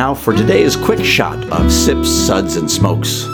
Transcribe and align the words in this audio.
Now 0.00 0.14
for 0.14 0.32
today's 0.32 0.76
quick 0.76 1.04
shot 1.04 1.46
of 1.52 1.70
Sips, 1.70 2.08
Suds, 2.08 2.56
and 2.56 2.70
Smokes. 2.70 3.26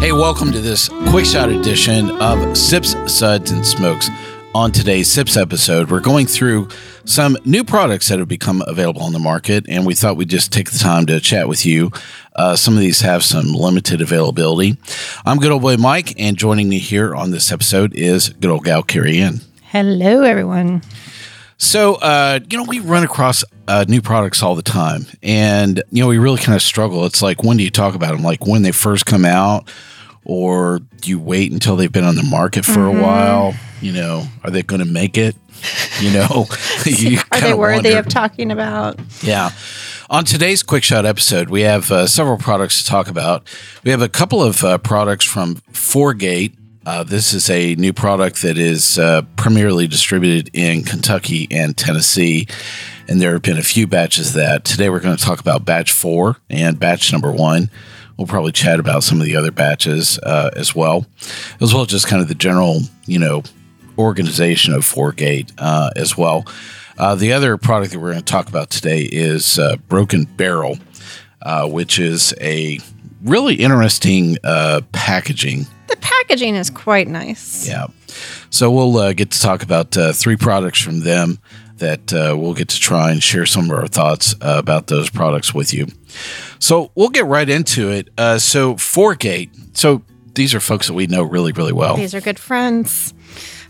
Hey, 0.00 0.10
welcome 0.10 0.50
to 0.50 0.60
this 0.60 0.88
quick 1.06 1.24
shot 1.24 1.50
edition 1.50 2.10
of 2.20 2.56
Sips, 2.56 2.96
Suds, 3.06 3.52
and 3.52 3.64
Smokes. 3.64 4.10
On 4.56 4.72
today's 4.72 5.08
Sips 5.08 5.36
episode, 5.36 5.92
we're 5.92 6.00
going 6.00 6.26
through 6.26 6.66
some 7.04 7.36
new 7.44 7.62
products 7.62 8.08
that 8.08 8.18
have 8.18 8.26
become 8.26 8.60
available 8.66 9.04
on 9.04 9.12
the 9.12 9.20
market, 9.20 9.66
and 9.68 9.86
we 9.86 9.94
thought 9.94 10.16
we'd 10.16 10.28
just 10.28 10.52
take 10.52 10.72
the 10.72 10.80
time 10.80 11.06
to 11.06 11.20
chat 11.20 11.46
with 11.46 11.64
you. 11.64 11.92
Uh, 12.34 12.56
some 12.56 12.74
of 12.74 12.80
these 12.80 13.02
have 13.02 13.22
some 13.22 13.52
limited 13.52 14.00
availability. 14.00 14.76
I'm 15.24 15.38
good 15.38 15.52
old 15.52 15.62
boy 15.62 15.76
Mike, 15.76 16.18
and 16.18 16.36
joining 16.36 16.68
me 16.68 16.80
here 16.80 17.14
on 17.14 17.30
this 17.30 17.52
episode 17.52 17.94
is 17.94 18.30
good 18.30 18.50
old 18.50 18.64
gal 18.64 18.82
Cary 18.82 19.20
Ann. 19.20 19.42
Hello, 19.70 20.22
everyone. 20.22 20.82
So, 21.56 21.94
uh, 21.94 22.40
you 22.50 22.58
know, 22.58 22.64
we 22.64 22.80
run 22.80 23.04
across 23.04 23.44
uh, 23.68 23.84
new 23.88 24.02
products 24.02 24.42
all 24.42 24.54
the 24.54 24.62
time, 24.62 25.06
and 25.22 25.82
you 25.90 26.02
know, 26.02 26.08
we 26.08 26.18
really 26.18 26.38
kind 26.38 26.56
of 26.56 26.62
struggle. 26.62 27.04
It's 27.06 27.22
like, 27.22 27.42
when 27.42 27.56
do 27.56 27.64
you 27.64 27.70
talk 27.70 27.94
about 27.94 28.12
them? 28.12 28.22
Like 28.22 28.46
when 28.46 28.62
they 28.62 28.72
first 28.72 29.06
come 29.06 29.24
out, 29.24 29.70
or 30.24 30.80
do 31.00 31.10
you 31.10 31.18
wait 31.18 31.52
until 31.52 31.76
they've 31.76 31.92
been 31.92 32.04
on 32.04 32.16
the 32.16 32.22
market 32.22 32.64
for 32.64 32.80
mm-hmm. 32.80 32.98
a 32.98 33.02
while? 33.02 33.54
You 33.80 33.92
know, 33.92 34.26
are 34.42 34.50
they 34.50 34.62
going 34.62 34.80
to 34.80 34.90
make 34.90 35.16
it? 35.16 35.36
You 36.00 36.12
know, 36.12 36.46
you 36.86 37.18
are 37.32 37.40
they 37.40 37.54
worthy 37.54 37.90
wonder. 37.90 37.98
of 37.98 38.08
talking 38.08 38.50
about? 38.50 38.98
Yeah. 39.22 39.50
On 40.10 40.24
today's 40.24 40.62
Quick 40.62 40.84
Shot 40.84 41.06
episode, 41.06 41.48
we 41.48 41.62
have 41.62 41.90
uh, 41.90 42.06
several 42.06 42.36
products 42.36 42.82
to 42.82 42.88
talk 42.88 43.08
about. 43.08 43.48
We 43.84 43.90
have 43.90 44.02
a 44.02 44.08
couple 44.08 44.42
of 44.42 44.62
uh, 44.62 44.78
products 44.78 45.24
from 45.24 45.56
Four 45.72 46.12
Gate. 46.14 46.54
Uh, 46.86 47.02
this 47.02 47.32
is 47.32 47.48
a 47.48 47.74
new 47.76 47.94
product 47.94 48.42
that 48.42 48.58
is 48.58 48.98
uh, 48.98 49.22
primarily 49.36 49.86
distributed 49.86 50.50
in 50.52 50.82
Kentucky 50.82 51.48
and 51.50 51.74
Tennessee, 51.74 52.46
and 53.08 53.22
there 53.22 53.32
have 53.32 53.40
been 53.40 53.56
a 53.56 53.62
few 53.62 53.86
batches 53.86 54.28
of 54.28 54.34
that. 54.34 54.66
Today, 54.66 54.90
we're 54.90 55.00
going 55.00 55.16
to 55.16 55.24
talk 55.24 55.40
about 55.40 55.64
batch 55.64 55.92
four 55.92 56.36
and 56.50 56.78
batch 56.78 57.10
number 57.10 57.32
one. 57.32 57.70
We'll 58.18 58.26
probably 58.26 58.52
chat 58.52 58.80
about 58.80 59.02
some 59.02 59.18
of 59.18 59.24
the 59.24 59.34
other 59.34 59.50
batches 59.50 60.18
uh, 60.18 60.50
as 60.56 60.74
well, 60.74 61.06
as 61.58 61.72
well 61.72 61.84
as 61.84 61.88
just 61.88 62.06
kind 62.06 62.20
of 62.20 62.28
the 62.28 62.34
general, 62.34 62.80
you 63.06 63.18
know, 63.18 63.42
organization 63.96 64.74
of 64.74 64.84
Four 64.84 65.12
Gate 65.12 65.52
uh, 65.56 65.90
as 65.96 66.18
well. 66.18 66.44
Uh, 66.98 67.14
the 67.14 67.32
other 67.32 67.56
product 67.56 67.92
that 67.92 67.98
we're 67.98 68.12
going 68.12 68.22
to 68.22 68.30
talk 68.30 68.48
about 68.48 68.68
today 68.68 69.08
is 69.10 69.58
Broken 69.88 70.24
Barrel, 70.24 70.76
which 71.64 71.98
is 71.98 72.34
a 72.42 72.78
really 73.24 73.54
interesting 73.54 74.36
uh, 74.44 74.82
packaging. 74.92 75.66
The 75.88 75.96
packaging 75.96 76.54
is 76.54 76.70
quite 76.70 77.08
nice. 77.08 77.68
Yeah. 77.68 77.86
So 78.50 78.70
we'll 78.70 78.96
uh, 78.96 79.12
get 79.12 79.30
to 79.32 79.40
talk 79.40 79.62
about 79.62 79.96
uh, 79.96 80.12
three 80.12 80.36
products 80.36 80.80
from 80.80 81.00
them 81.00 81.38
that 81.76 82.12
uh, 82.12 82.36
we'll 82.38 82.54
get 82.54 82.68
to 82.68 82.80
try 82.80 83.10
and 83.10 83.22
share 83.22 83.46
some 83.46 83.64
of 83.64 83.70
our 83.72 83.86
thoughts 83.88 84.34
uh, 84.40 84.56
about 84.58 84.86
those 84.86 85.10
products 85.10 85.52
with 85.52 85.74
you. 85.74 85.86
So 86.58 86.92
we'll 86.94 87.08
get 87.08 87.26
right 87.26 87.48
into 87.48 87.90
it. 87.90 88.08
Uh, 88.16 88.38
so 88.38 88.76
Four 88.76 89.14
Gate. 89.16 89.50
So 89.74 90.02
these 90.34 90.54
are 90.54 90.60
folks 90.60 90.86
that 90.86 90.94
we 90.94 91.06
know 91.06 91.22
really, 91.22 91.52
really 91.52 91.72
well. 91.72 91.96
These 91.96 92.14
are 92.14 92.20
good 92.20 92.38
friends 92.38 93.12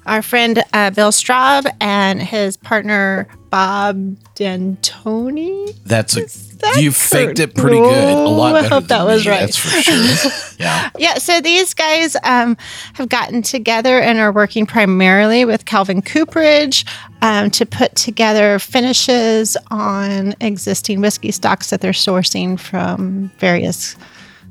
our 0.06 0.22
friend 0.22 0.62
uh, 0.72 0.90
Bill 0.90 1.10
Straub 1.10 1.66
and 1.80 2.20
his 2.22 2.56
partner 2.56 3.28
Bob 3.50 4.16
D'Antoni. 4.34 5.76
That's 5.84 6.16
a 6.16 6.26
that 6.64 6.82
you 6.82 6.92
faked 6.92 7.38
it 7.38 7.54
pretty 7.54 7.76
good. 7.76 8.16
A 8.16 8.28
lot 8.28 8.52
better. 8.52 8.66
I 8.66 8.68
hope 8.68 8.84
that 8.88 9.04
was 9.04 9.24
me, 9.24 9.30
right. 9.30 9.40
That's 9.40 9.56
for 9.56 9.68
sure. 9.68 10.30
Yeah. 10.58 10.90
yeah. 10.98 11.14
So 11.14 11.40
these 11.40 11.74
guys 11.74 12.16
um, 12.22 12.56
have 12.94 13.08
gotten 13.08 13.42
together 13.42 13.98
and 14.00 14.18
are 14.18 14.32
working 14.32 14.66
primarily 14.66 15.44
with 15.44 15.64
Kelvin 15.64 16.00
Cooperage 16.00 16.86
um, 17.22 17.50
to 17.50 17.66
put 17.66 17.94
together 17.96 18.58
finishes 18.58 19.56
on 19.70 20.34
existing 20.40 21.00
whiskey 21.00 21.32
stocks 21.32 21.70
that 21.70 21.80
they're 21.80 21.92
sourcing 21.92 22.58
from 22.58 23.30
various, 23.38 23.96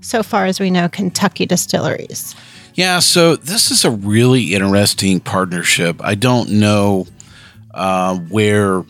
so 0.01 0.23
far 0.23 0.45
as 0.45 0.59
we 0.59 0.69
know, 0.69 0.89
Kentucky 0.89 1.45
distilleries. 1.45 2.35
Yeah, 2.75 2.99
so 2.99 3.35
this 3.35 3.69
is 3.69 3.85
a 3.85 3.91
really 3.91 4.53
interesting 4.55 5.19
partnership. 5.19 6.01
I 6.03 6.15
don't 6.15 6.49
know 6.51 7.07
uh, 7.73 8.17
where 8.17 8.83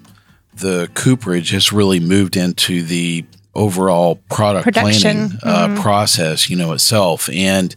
the 0.53 0.89
cooperage 0.93 1.51
has 1.51 1.73
really 1.73 1.99
moved 1.99 2.37
into 2.37 2.83
the 2.83 3.25
overall 3.55 4.15
product 4.29 4.63
Production. 4.63 5.01
planning 5.01 5.39
uh, 5.43 5.67
mm-hmm. 5.67 5.81
process, 5.81 6.49
you 6.49 6.55
know, 6.55 6.71
itself. 6.71 7.29
And, 7.29 7.75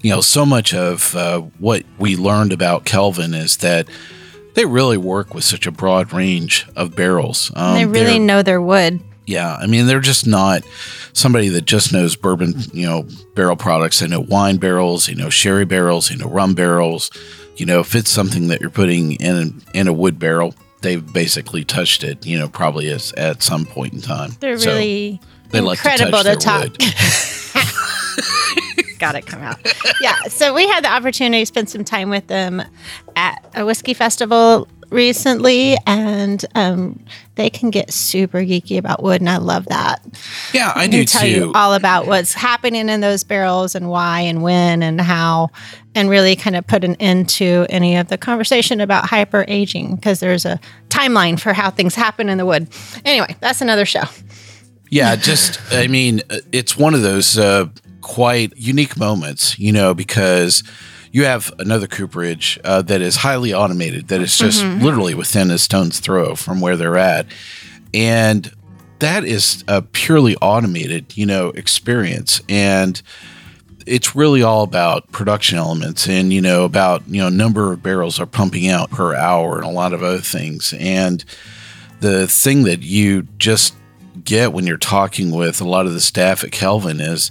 you 0.00 0.10
know, 0.10 0.20
so 0.20 0.46
much 0.46 0.72
of 0.74 1.14
uh, 1.16 1.40
what 1.58 1.84
we 1.98 2.16
learned 2.16 2.52
about 2.52 2.84
Kelvin 2.84 3.34
is 3.34 3.58
that 3.58 3.88
they 4.54 4.64
really 4.64 4.96
work 4.96 5.34
with 5.34 5.44
such 5.44 5.66
a 5.66 5.70
broad 5.70 6.12
range 6.12 6.66
of 6.76 6.94
barrels. 6.94 7.50
Um, 7.56 7.74
they 7.74 7.86
really 7.86 8.18
know 8.18 8.42
their 8.42 8.60
wood. 8.60 9.00
Yeah, 9.26 9.54
I 9.54 9.66
mean, 9.66 9.86
they're 9.86 10.00
just 10.00 10.26
not 10.26 10.62
somebody 11.12 11.48
that 11.50 11.64
just 11.64 11.92
knows 11.92 12.16
bourbon, 12.16 12.54
you 12.72 12.86
know, 12.86 13.06
barrel 13.34 13.56
products. 13.56 14.00
They 14.00 14.08
know 14.08 14.20
wine 14.20 14.56
barrels, 14.56 15.08
you 15.08 15.14
know, 15.14 15.30
sherry 15.30 15.64
barrels, 15.64 16.10
you 16.10 16.16
know, 16.16 16.28
rum 16.28 16.54
barrels. 16.54 17.10
You 17.56 17.66
know, 17.66 17.80
if 17.80 17.94
it's 17.94 18.10
something 18.10 18.48
that 18.48 18.60
you're 18.60 18.70
putting 18.70 19.12
in 19.14 19.62
in 19.74 19.86
a 19.86 19.92
wood 19.92 20.18
barrel, 20.18 20.54
they've 20.80 21.12
basically 21.12 21.64
touched 21.64 22.02
it. 22.02 22.26
You 22.26 22.38
know, 22.38 22.48
probably 22.48 22.88
as, 22.88 23.12
at 23.12 23.42
some 23.42 23.64
point 23.64 23.92
in 23.92 24.00
time. 24.00 24.32
They're 24.40 24.58
so 24.58 24.72
really 24.72 25.20
they 25.50 25.58
incredible 25.58 26.24
like 26.24 26.24
to, 26.24 26.36
touch 26.36 26.72
to 26.78 26.78
talk. 26.78 27.68
Got 28.98 29.14
it 29.16 29.26
come 29.26 29.42
out. 29.42 29.58
Yeah. 30.00 30.20
So 30.28 30.54
we 30.54 30.66
had 30.68 30.84
the 30.84 30.90
opportunity 30.90 31.42
to 31.42 31.46
spend 31.46 31.68
some 31.68 31.84
time 31.84 32.08
with 32.10 32.26
them 32.28 32.62
at 33.16 33.44
a 33.54 33.64
whiskey 33.64 33.94
festival 33.94 34.68
recently, 34.92 35.76
and 35.86 36.44
um, 36.54 37.02
they 37.34 37.50
can 37.50 37.70
get 37.70 37.92
super 37.92 38.38
geeky 38.38 38.78
about 38.78 39.02
wood, 39.02 39.20
and 39.20 39.30
I 39.30 39.38
love 39.38 39.66
that. 39.66 40.04
Yeah, 40.52 40.72
I 40.74 40.86
do 40.86 41.04
tell 41.04 41.22
too. 41.22 41.28
You 41.28 41.52
all 41.54 41.74
about 41.74 42.06
what's 42.06 42.34
happening 42.34 42.88
in 42.88 43.00
those 43.00 43.24
barrels 43.24 43.74
and 43.74 43.88
why 43.88 44.20
and 44.20 44.42
when 44.42 44.82
and 44.82 45.00
how, 45.00 45.50
and 45.94 46.08
really 46.08 46.36
kind 46.36 46.56
of 46.56 46.66
put 46.66 46.84
an 46.84 46.96
end 46.96 47.28
to 47.30 47.66
any 47.68 47.96
of 47.96 48.08
the 48.08 48.18
conversation 48.18 48.80
about 48.80 49.06
hyper 49.06 49.44
aging 49.48 49.96
because 49.96 50.20
there's 50.20 50.44
a 50.44 50.60
timeline 50.88 51.40
for 51.40 51.52
how 51.52 51.70
things 51.70 51.94
happen 51.94 52.28
in 52.28 52.38
the 52.38 52.46
wood. 52.46 52.68
Anyway, 53.04 53.34
that's 53.40 53.60
another 53.60 53.84
show. 53.84 54.04
Yeah, 54.90 55.16
just 55.16 55.58
I 55.72 55.86
mean, 55.86 56.20
it's 56.52 56.76
one 56.76 56.92
of 56.94 57.00
those 57.00 57.38
uh, 57.38 57.66
quite 58.02 58.52
unique 58.56 58.98
moments, 58.98 59.58
you 59.58 59.72
know, 59.72 59.94
because 59.94 60.62
you 61.12 61.24
have 61.24 61.52
another 61.58 61.86
cooperage 61.86 62.58
uh, 62.64 62.82
that 62.82 63.02
is 63.02 63.16
highly 63.16 63.52
automated, 63.52 64.08
that 64.08 64.22
is 64.22 64.36
just 64.36 64.62
mm-hmm. 64.62 64.82
literally 64.82 65.14
within 65.14 65.50
a 65.50 65.58
stone's 65.58 66.00
throw 66.00 66.34
from 66.34 66.60
where 66.60 66.76
they're 66.76 66.96
at. 66.96 67.26
And 67.92 68.50
that 68.98 69.24
is 69.24 69.62
a 69.68 69.82
purely 69.82 70.36
automated, 70.36 71.16
you 71.16 71.26
know, 71.26 71.50
experience. 71.50 72.40
And 72.48 73.00
it's 73.86 74.16
really 74.16 74.42
all 74.42 74.62
about 74.62 75.12
production 75.12 75.58
elements 75.58 76.08
and, 76.08 76.32
you 76.32 76.40
know, 76.40 76.64
about, 76.64 77.06
you 77.06 77.20
know, 77.20 77.28
number 77.28 77.72
of 77.72 77.82
barrels 77.82 78.18
are 78.18 78.26
pumping 78.26 78.68
out 78.68 78.90
per 78.90 79.14
hour 79.14 79.56
and 79.56 79.66
a 79.66 79.70
lot 79.70 79.92
of 79.92 80.02
other 80.02 80.20
things. 80.20 80.72
And 80.78 81.22
the 82.00 82.26
thing 82.26 82.62
that 82.64 82.80
you 82.80 83.24
just 83.38 83.74
get 84.24 84.52
when 84.52 84.66
you're 84.66 84.76
talking 84.78 85.30
with 85.30 85.60
a 85.60 85.68
lot 85.68 85.86
of 85.86 85.92
the 85.92 86.00
staff 86.00 86.42
at 86.42 86.52
Kelvin 86.52 87.00
is 87.00 87.30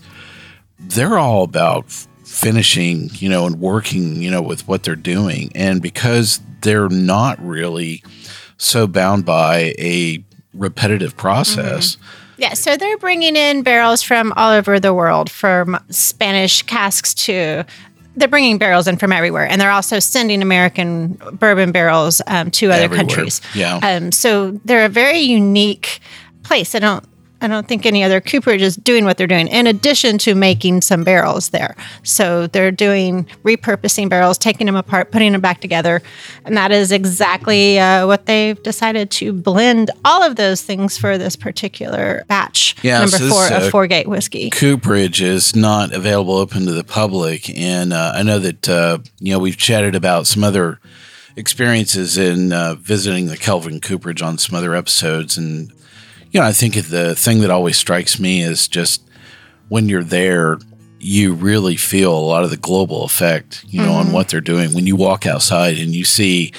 they're 0.78 1.18
all 1.18 1.44
about 1.44 1.86
finishing, 2.32 3.10
you 3.14 3.28
know, 3.28 3.46
and 3.46 3.60
working, 3.60 4.22
you 4.22 4.32
know, 4.32 4.42
with 4.42 4.68
what 4.68 4.84
they're 4.84 4.96
doing. 4.96 5.52
And 5.54 5.82
because 5.82 6.40
they're 6.62 6.90
not 6.90 7.40
really 7.46 8.04
so 8.58 8.88
bound 8.88 9.26
by 9.26 9.74
a 9.78 10.24
repetitive 10.54 11.18
process. 11.18 11.96
Mm-hmm. 11.96 12.06
Yeah, 12.38 12.54
so 12.54 12.78
they're 12.78 12.98
bringing 12.98 13.36
in 13.36 13.62
barrels 13.62 14.02
from 14.02 14.34
all 14.36 14.52
over 14.52 14.80
the 14.80 14.94
world, 14.94 15.30
from 15.30 15.78
Spanish 15.90 16.64
casks 16.64 17.14
to 17.26 17.66
they're 18.16 18.28
bringing 18.28 18.58
barrels 18.58 18.88
in 18.88 18.98
from 18.98 19.14
everywhere, 19.14 19.48
and 19.48 19.62
they're 19.62 19.72
also 19.72 20.00
sending 20.00 20.42
American 20.42 21.14
bourbon 21.34 21.72
barrels 21.72 22.22
um, 22.28 22.52
to 22.52 22.72
other 22.72 22.84
everywhere. 22.84 23.06
countries. 23.06 23.42
Yeah. 23.56 23.80
Um, 23.82 24.12
so 24.12 24.52
they're 24.66 24.86
a 24.86 24.90
very 24.90 25.20
unique 25.20 26.02
place. 26.44 26.76
I 26.76 26.80
don't 26.80 27.06
I 27.42 27.48
don't 27.48 27.68
think 27.68 27.86
any 27.86 28.04
other 28.04 28.22
cooperage 28.22 28.62
is 28.62 28.76
doing 28.76 29.04
what 29.04 29.18
they're 29.18 29.28
doing, 29.28 29.48
in 29.48 29.68
addition 29.68 30.18
to 30.20 30.36
making 30.36 30.82
some 30.82 31.04
barrels 31.04 31.50
there. 31.50 31.76
So 32.04 32.48
they're 32.48 32.72
doing 32.72 33.26
repurposing 33.44 34.10
barrels, 34.10 34.38
taking 34.38 34.68
them 34.68 34.76
apart, 34.76 35.12
putting 35.12 35.32
them 35.32 35.42
back 35.42 35.60
together. 35.60 36.02
And 36.46 36.56
that 36.56 36.72
is 36.72 36.92
exactly 36.92 37.80
uh, 37.80 38.06
what 38.08 38.28
they've 38.28 38.62
decided 38.62 39.10
to 39.12 39.34
blend 39.34 39.92
all 40.06 40.24
of 40.24 40.36
those 40.36 40.62
things 40.62 40.98
for 40.98 41.18
this 41.18 41.36
particular 41.36 42.24
batch, 42.28 42.76
yeah, 42.84 43.00
number 43.00 43.18
so 43.18 43.30
four 43.30 43.46
of 43.48 43.64
uh, 43.64 43.70
Four 43.70 43.88
Gate 43.88 44.08
whiskey. 44.08 44.50
Cooperage 44.52 45.22
is 45.22 45.56
not 45.56 45.94
available 45.94 46.36
open 46.36 46.66
to 46.66 46.72
the 46.72 46.84
public. 46.84 47.50
And 47.58 47.92
uh, 47.92 48.14
I 48.16 48.24
know 48.24 48.40
that, 48.40 48.70
uh, 48.70 49.00
you 49.20 49.34
know, 49.34 49.40
we've 49.40 49.58
chatted 49.58 49.96
about 49.96 50.28
some 50.28 50.44
other 50.44 50.80
experiences 51.36 52.18
in 52.18 52.54
uh, 52.54 52.76
visiting 52.76 53.28
the 53.28 53.38
Kelvin 53.38 53.80
Cooperage 53.80 54.22
on 54.22 54.38
some 54.38 54.56
other 54.56 54.76
episodes. 54.76 55.38
And 55.38 55.72
you 56.32 56.40
know, 56.40 56.46
I 56.46 56.54
think 56.54 56.76
the 56.76 57.16
thing 57.16 57.42
that 57.42 57.50
always 57.52 57.78
strikes 57.78 58.20
me 58.20 58.42
is 58.42 58.68
just 58.68 59.02
when 59.70 59.90
you're 59.90 60.04
there, 60.04 60.58
you 61.00 61.34
really 61.34 61.76
feel 61.76 62.14
a 62.18 62.20
lot 62.20 62.44
of 62.44 62.50
the 62.50 62.58
global 62.58 63.04
effect, 63.04 63.64
you 63.68 63.82
know, 63.82 63.90
mm-hmm. 63.90 64.08
on 64.08 64.12
what 64.14 64.30
they're 64.30 64.42
doing. 64.42 64.74
When 64.74 64.88
you 64.88 64.96
walk 64.96 65.26
outside 65.26 65.78
and 65.78 65.94
you 65.96 66.06
see 66.06 66.54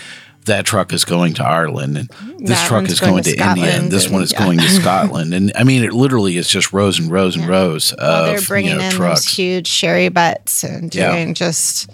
that 0.44 0.66
truck 0.66 0.92
is 0.92 1.04
going 1.04 1.34
to 1.34 1.44
Ireland 1.44 1.96
and 1.96 2.08
this 2.40 2.58
That 2.58 2.66
truck 2.68 2.88
is 2.88 2.98
going 2.98 3.12
going, 3.12 3.22
to 3.24 3.36
to, 3.36 3.48
India 3.50 3.66
and 3.66 3.90
this 3.92 4.08
one 4.08 4.22
is 4.22 4.32
yeah. 4.32 4.44
going 4.44 4.58
to 4.58 4.68
Scotland. 4.80 5.32
And 5.32 5.52
I 5.54 5.62
mean, 5.62 5.84
it 5.84 5.92
literally 5.92 6.36
is 6.36 6.48
just 6.48 6.72
rows 6.72 6.98
and 6.98 7.10
rows 7.10 7.36
and 7.36 7.46
rows 7.46 7.94
Well, 7.96 8.24
of 8.24 8.26
they're 8.26 8.40
bringing 8.48 8.72
you 8.72 8.78
know, 8.78 8.84
in 8.86 8.90
trucks. 8.92 9.24
huge 9.36 9.68
sherry 9.68 10.08
butts 10.08 10.64
and 10.64 10.92
Yeah. 10.94 11.12
doing 11.12 11.34
just. 11.34 11.88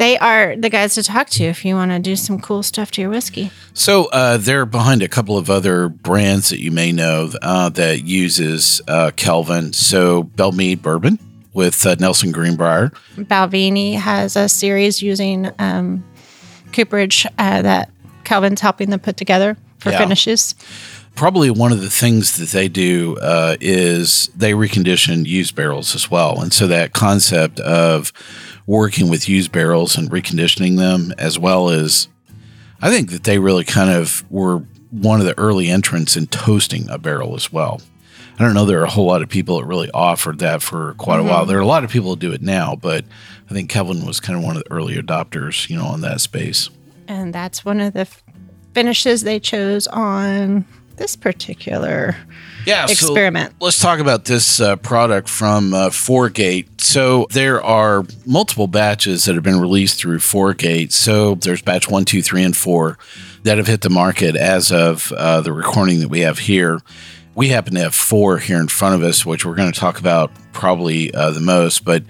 They 0.00 0.16
are 0.16 0.56
the 0.56 0.70
guys 0.70 0.94
to 0.94 1.02
talk 1.02 1.28
to 1.28 1.44
if 1.44 1.62
you 1.62 1.74
want 1.74 1.90
to 1.90 1.98
do 1.98 2.16
some 2.16 2.40
cool 2.40 2.62
stuff 2.62 2.90
to 2.92 3.02
your 3.02 3.10
whiskey. 3.10 3.50
So 3.74 4.06
uh, 4.06 4.38
they're 4.38 4.64
behind 4.64 5.02
a 5.02 5.08
couple 5.08 5.36
of 5.36 5.50
other 5.50 5.90
brands 5.90 6.48
that 6.48 6.58
you 6.58 6.70
may 6.70 6.90
know 6.90 7.30
uh, 7.42 7.68
that 7.68 8.02
uses 8.06 8.80
uh, 8.88 9.10
Kelvin. 9.14 9.74
So 9.74 10.22
Belle 10.22 10.52
Meade 10.52 10.80
Bourbon 10.80 11.18
with 11.52 11.84
uh, 11.84 11.96
Nelson 12.00 12.32
Greenbrier. 12.32 12.92
Balvenie 13.18 13.96
has 13.96 14.36
a 14.36 14.48
series 14.48 15.02
using 15.02 15.50
um, 15.58 16.02
cooperage 16.72 17.26
uh, 17.36 17.60
that 17.60 17.90
Kelvin's 18.24 18.62
helping 18.62 18.88
them 18.88 19.00
put 19.00 19.18
together 19.18 19.58
for 19.80 19.90
Yeah. 19.90 19.98
finishes. 19.98 20.54
Probably 21.20 21.50
one 21.50 21.70
of 21.70 21.82
the 21.82 21.90
things 21.90 22.38
that 22.38 22.48
they 22.48 22.66
do 22.66 23.18
uh, 23.18 23.58
is 23.60 24.30
they 24.34 24.52
recondition 24.52 25.26
used 25.26 25.54
barrels 25.54 25.94
as 25.94 26.10
well. 26.10 26.40
And 26.40 26.50
so 26.50 26.66
that 26.68 26.94
concept 26.94 27.60
of 27.60 28.10
working 28.66 29.10
with 29.10 29.28
used 29.28 29.52
barrels 29.52 29.98
and 29.98 30.10
reconditioning 30.10 30.78
them, 30.78 31.12
as 31.18 31.38
well 31.38 31.68
as 31.68 32.08
I 32.80 32.88
think 32.88 33.10
that 33.10 33.24
they 33.24 33.38
really 33.38 33.64
kind 33.64 33.90
of 33.90 34.24
were 34.30 34.64
one 34.90 35.20
of 35.20 35.26
the 35.26 35.36
early 35.38 35.68
entrants 35.68 36.16
in 36.16 36.26
toasting 36.26 36.88
a 36.88 36.96
barrel 36.96 37.36
as 37.36 37.52
well. 37.52 37.82
I 38.38 38.42
don't 38.42 38.54
know 38.54 38.64
there 38.64 38.80
are 38.80 38.84
a 38.84 38.90
whole 38.90 39.04
lot 39.04 39.20
of 39.20 39.28
people 39.28 39.58
that 39.58 39.66
really 39.66 39.90
offered 39.90 40.38
that 40.38 40.62
for 40.62 40.94
quite 40.94 41.20
a 41.20 41.22
while. 41.22 41.44
There 41.44 41.58
are 41.58 41.60
a 41.60 41.66
lot 41.66 41.84
of 41.84 41.90
people 41.90 42.12
that 42.12 42.20
do 42.20 42.32
it 42.32 42.40
now, 42.40 42.76
but 42.76 43.04
I 43.50 43.52
think 43.52 43.68
Kelvin 43.68 44.06
was 44.06 44.20
kind 44.20 44.38
of 44.38 44.44
one 44.46 44.56
of 44.56 44.62
the 44.64 44.72
early 44.72 44.96
adopters, 44.96 45.68
you 45.68 45.76
know, 45.76 45.92
in 45.92 46.00
that 46.00 46.22
space. 46.22 46.70
And 47.08 47.34
that's 47.34 47.62
one 47.62 47.78
of 47.78 47.92
the 47.92 48.08
finishes 48.72 49.20
they 49.20 49.38
chose 49.38 49.86
on 49.88 50.64
this 51.00 51.16
particular 51.16 52.14
yeah, 52.66 52.84
so 52.84 52.92
experiment. 52.92 53.54
let's 53.58 53.80
talk 53.80 54.00
about 54.00 54.26
this 54.26 54.60
uh, 54.60 54.76
product 54.76 55.30
from 55.30 55.72
uh, 55.72 55.88
Four 55.88 56.28
Gate. 56.28 56.78
So 56.78 57.26
there 57.30 57.62
are 57.64 58.04
multiple 58.26 58.66
batches 58.66 59.24
that 59.24 59.34
have 59.34 59.42
been 59.42 59.58
released 59.58 59.98
through 59.98 60.18
Four 60.18 60.52
Gate. 60.52 60.92
So 60.92 61.36
there's 61.36 61.62
batch 61.62 61.88
one, 61.88 62.04
two, 62.04 62.20
three, 62.20 62.44
and 62.44 62.54
four 62.54 62.98
that 63.44 63.56
have 63.56 63.66
hit 63.66 63.80
the 63.80 63.88
market 63.88 64.36
as 64.36 64.70
of 64.70 65.10
uh, 65.12 65.40
the 65.40 65.54
recording 65.54 66.00
that 66.00 66.08
we 66.08 66.20
have 66.20 66.38
here. 66.40 66.80
We 67.34 67.48
happen 67.48 67.74
to 67.74 67.80
have 67.80 67.94
four 67.94 68.36
here 68.36 68.60
in 68.60 68.68
front 68.68 68.94
of 68.94 69.02
us, 69.02 69.24
which 69.24 69.46
we're 69.46 69.54
going 69.54 69.72
to 69.72 69.80
talk 69.80 69.98
about 69.98 70.30
probably 70.52 71.14
uh, 71.14 71.30
the 71.30 71.40
most. 71.40 71.82
But 71.82 72.02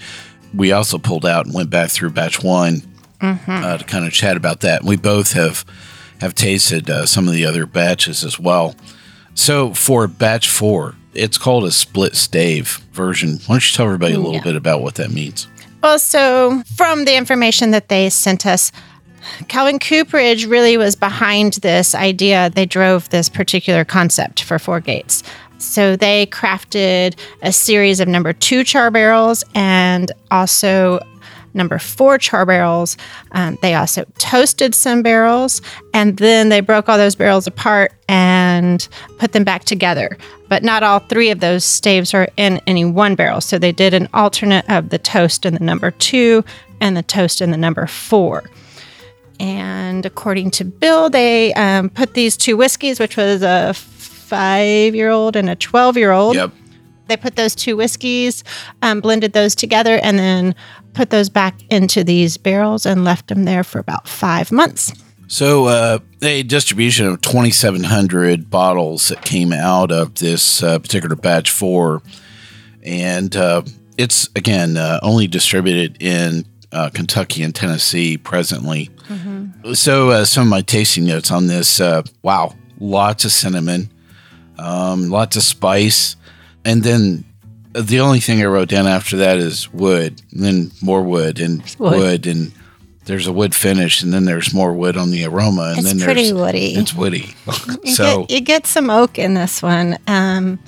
we 0.53 0.73
also 0.73 0.99
pulled 0.99 1.25
out 1.25 1.47
and 1.47 1.55
went 1.55 1.71
back 1.71 1.91
through 1.91 2.11
batch 2.11 2.43
one 2.43 2.83
uh, 3.21 3.79
to 3.79 3.85
kind 3.85 4.05
of 4.05 4.13
chat 4.13 4.37
about 4.37 4.61
that. 4.61 4.81
And 4.81 4.89
we 4.89 4.97
both 4.97 5.33
have 5.35 5.65
have 6.21 6.35
tasted 6.35 6.89
uh, 6.91 7.07
some 7.07 7.27
of 7.29 7.35
the 7.35 7.45
other 7.45 7.67
batches 7.67 8.25
as 8.25 8.39
well. 8.39 8.75
So 9.35 9.73
for 9.75 10.07
batch 10.07 10.49
four, 10.49 10.95
it's 11.15 11.39
called 11.39 11.65
a 11.65 11.71
split 11.71 12.15
stave 12.17 12.81
version. 12.93 13.39
Why 13.47 13.55
don't 13.55 13.71
you 13.71 13.77
tell 13.77 13.87
everybody 13.87 14.15
a 14.15 14.19
little 14.19 14.35
Yeah. 14.35 14.43
bit 14.43 14.57
about 14.57 14.83
what 14.83 14.97
that 14.97 15.11
means? 15.11 15.47
Well, 15.83 15.99
so 15.99 16.63
from 16.77 17.05
the 17.07 17.17
information 17.17 17.71
that 17.71 17.89
they 17.89 18.11
sent 18.11 18.45
us, 18.45 18.71
Kelvin 19.49 19.79
Cooperage 19.79 20.45
really 20.47 20.77
was 20.77 20.95
behind 20.97 21.55
this 21.55 21.95
idea. 21.95 22.51
They 22.55 22.67
drove 22.67 23.09
this 23.11 23.29
particular 23.29 23.85
concept 23.85 24.43
for 24.43 24.59
Four 24.59 24.81
Gates. 24.81 25.23
So 25.59 25.95
they 25.97 26.27
crafted 26.27 27.17
a 27.43 27.53
series 27.53 28.01
of 28.01 28.09
number 28.09 28.33
two 28.33 28.65
char 28.65 28.91
barrels 28.91 29.45
and 29.55 30.11
also 30.31 31.01
number 31.55 31.79
four 31.79 32.19
char 32.19 32.47
barrels. 32.47 32.97
Um, 33.33 33.59
they 33.63 33.75
also 33.75 34.05
toasted 34.19 34.75
some 34.75 35.03
barrels 35.03 35.63
and 35.95 36.17
then 36.19 36.49
they 36.49 36.61
broke 36.61 36.89
all 36.89 36.99
those 36.99 37.15
barrels 37.15 37.47
apart 37.47 37.93
and 38.09 38.87
put 39.19 39.33
them 39.33 39.45
back 39.45 39.65
together. 39.65 40.17
But 40.49 40.63
not 40.63 40.83
all 40.83 41.01
three 41.01 41.31
of 41.31 41.41
those 41.41 41.65
staves 41.65 42.13
are 42.15 42.29
in 42.37 42.61
any 42.67 42.85
one 42.85 43.15
barrel. 43.15 43.41
So 43.41 43.59
they 43.59 43.73
did 43.73 43.95
an 43.95 44.09
alternate 44.13 44.69
of 44.69 44.91
the 44.91 44.99
toast 44.99 45.47
in 45.47 45.55
the 45.55 45.61
number 45.61 45.91
two 45.93 46.45
and 46.81 46.97
the 46.97 47.03
toast 47.03 47.41
in 47.41 47.51
the 47.51 47.57
number 47.57 47.87
four. 47.87 48.45
And 49.39 50.05
according 50.05 50.51
to 50.53 50.65
Bill, 50.65 51.09
they 51.09 51.55
um, 51.55 51.89
put 51.89 52.13
these 52.13 52.37
two 52.37 52.59
whiskeys, 52.59 53.01
which 53.01 53.17
was 53.17 53.43
a 53.43 53.73
five 53.73 54.95
year 54.95 55.11
old 55.11 55.35
and 55.35 55.49
a 55.49 55.57
12 55.57 55.97
year 55.97 56.13
old. 56.13 56.37
Yep. 56.37 56.53
They 57.11 57.17
put 57.17 57.37
those 57.37 57.55
two 57.55 57.77
whiskeys, 57.77 58.45
um, 58.83 59.01
blended 59.01 59.33
those 59.33 59.55
together, 59.55 59.99
and 60.03 60.19
then 60.19 60.55
put 60.95 61.11
those 61.11 61.29
back 61.29 61.61
into 61.71 62.05
these 62.05 62.37
barrels 62.37 62.87
and 62.87 63.05
left 63.05 63.27
them 63.27 63.45
there 63.45 63.65
for 63.65 63.81
about 63.81 64.09
five 64.09 64.53
months. 64.53 64.93
So 65.27 65.67
uh, 65.67 65.99
a 66.23 66.43
distribution 66.45 67.07
of 67.07 67.21
2,700 67.21 68.49
bottles 68.49 69.09
that 69.09 69.23
came 69.23 69.53
out 69.53 69.93
of 69.93 70.15
this 70.15 70.63
uh, 70.63 70.79
particular 70.79 71.17
batch 71.17 71.51
four, 71.51 72.03
and 72.83 73.35
uh, 73.37 73.63
it's 73.99 74.29
again 74.35 74.77
uh, 74.77 75.01
only 75.03 75.27
distributed 75.27 76.01
in 76.01 76.47
uh, 76.73 76.91
Kentucky 76.95 77.43
and 77.43 77.55
Tennessee 77.55 78.17
presently. 78.19 78.89
So 79.75 80.11
uh, 80.11 80.25
some 80.25 80.45
of 80.45 80.49
my 80.49 80.63
tasting 80.63 81.07
notes 81.07 81.31
on 81.31 81.49
this: 81.49 81.81
uh, 81.81 82.03
wow, 82.23 82.55
lots 82.79 83.25
of 83.25 83.33
cinnamon, 83.33 83.91
um, 84.59 85.11
lots 85.11 85.37
of 85.37 85.43
spice, 85.43 86.17
and 86.65 86.83
then. 86.83 87.25
The 87.73 88.01
only 88.01 88.19
thing 88.19 88.43
I 88.43 88.47
wrote 88.47 88.69
down 88.69 88.89
after 88.89 89.17
that 89.19 89.39
is 89.39 89.73
wood, 89.73 90.21
and 90.33 90.43
then 90.43 90.73
more 90.83 91.03
wood 91.05 91.39
and 91.39 91.63
wood. 91.79 91.99
wood, 92.01 92.27
and 92.27 92.51
there's 93.05 93.29
a 93.29 93.33
wood 93.33 93.55
finish, 93.55 94.03
and 94.03 94.13
then 94.13 94.25
there's 94.25 94.53
more 94.53 94.73
wood 94.73 94.97
on 94.97 95.13
the 95.13 95.25
aroma, 95.25 95.69
and 95.69 95.79
It's 95.79 95.87
then 95.87 95.99
there's 95.99 96.05
pretty 96.13 96.33
woody. 96.33 96.75
it's 96.75 96.93
woody. 96.93 97.33
You, 97.85 97.93
so 97.95 98.23
get, 98.23 98.31
you 98.33 98.41
get 98.41 98.67
some 98.67 98.91
oak 98.91 99.21
in 99.21 99.35
this 99.35 99.63
one. 99.63 99.99
Um, 100.09 100.59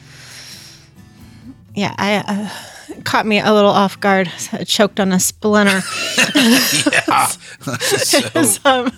yeah, 1.74 1.92
I 1.98 2.16
uh, 2.18 3.00
caught 3.02 3.26
me 3.26 3.40
a 3.40 3.52
little 3.52 3.70
off 3.70 3.98
guard. 3.98 4.30
I 4.52 4.62
choked 4.62 5.00
on 5.00 5.10
a 5.10 5.18
splinter. 5.18 5.80
yeah, 6.36 7.26
so 7.26 8.42
So, 8.44 8.88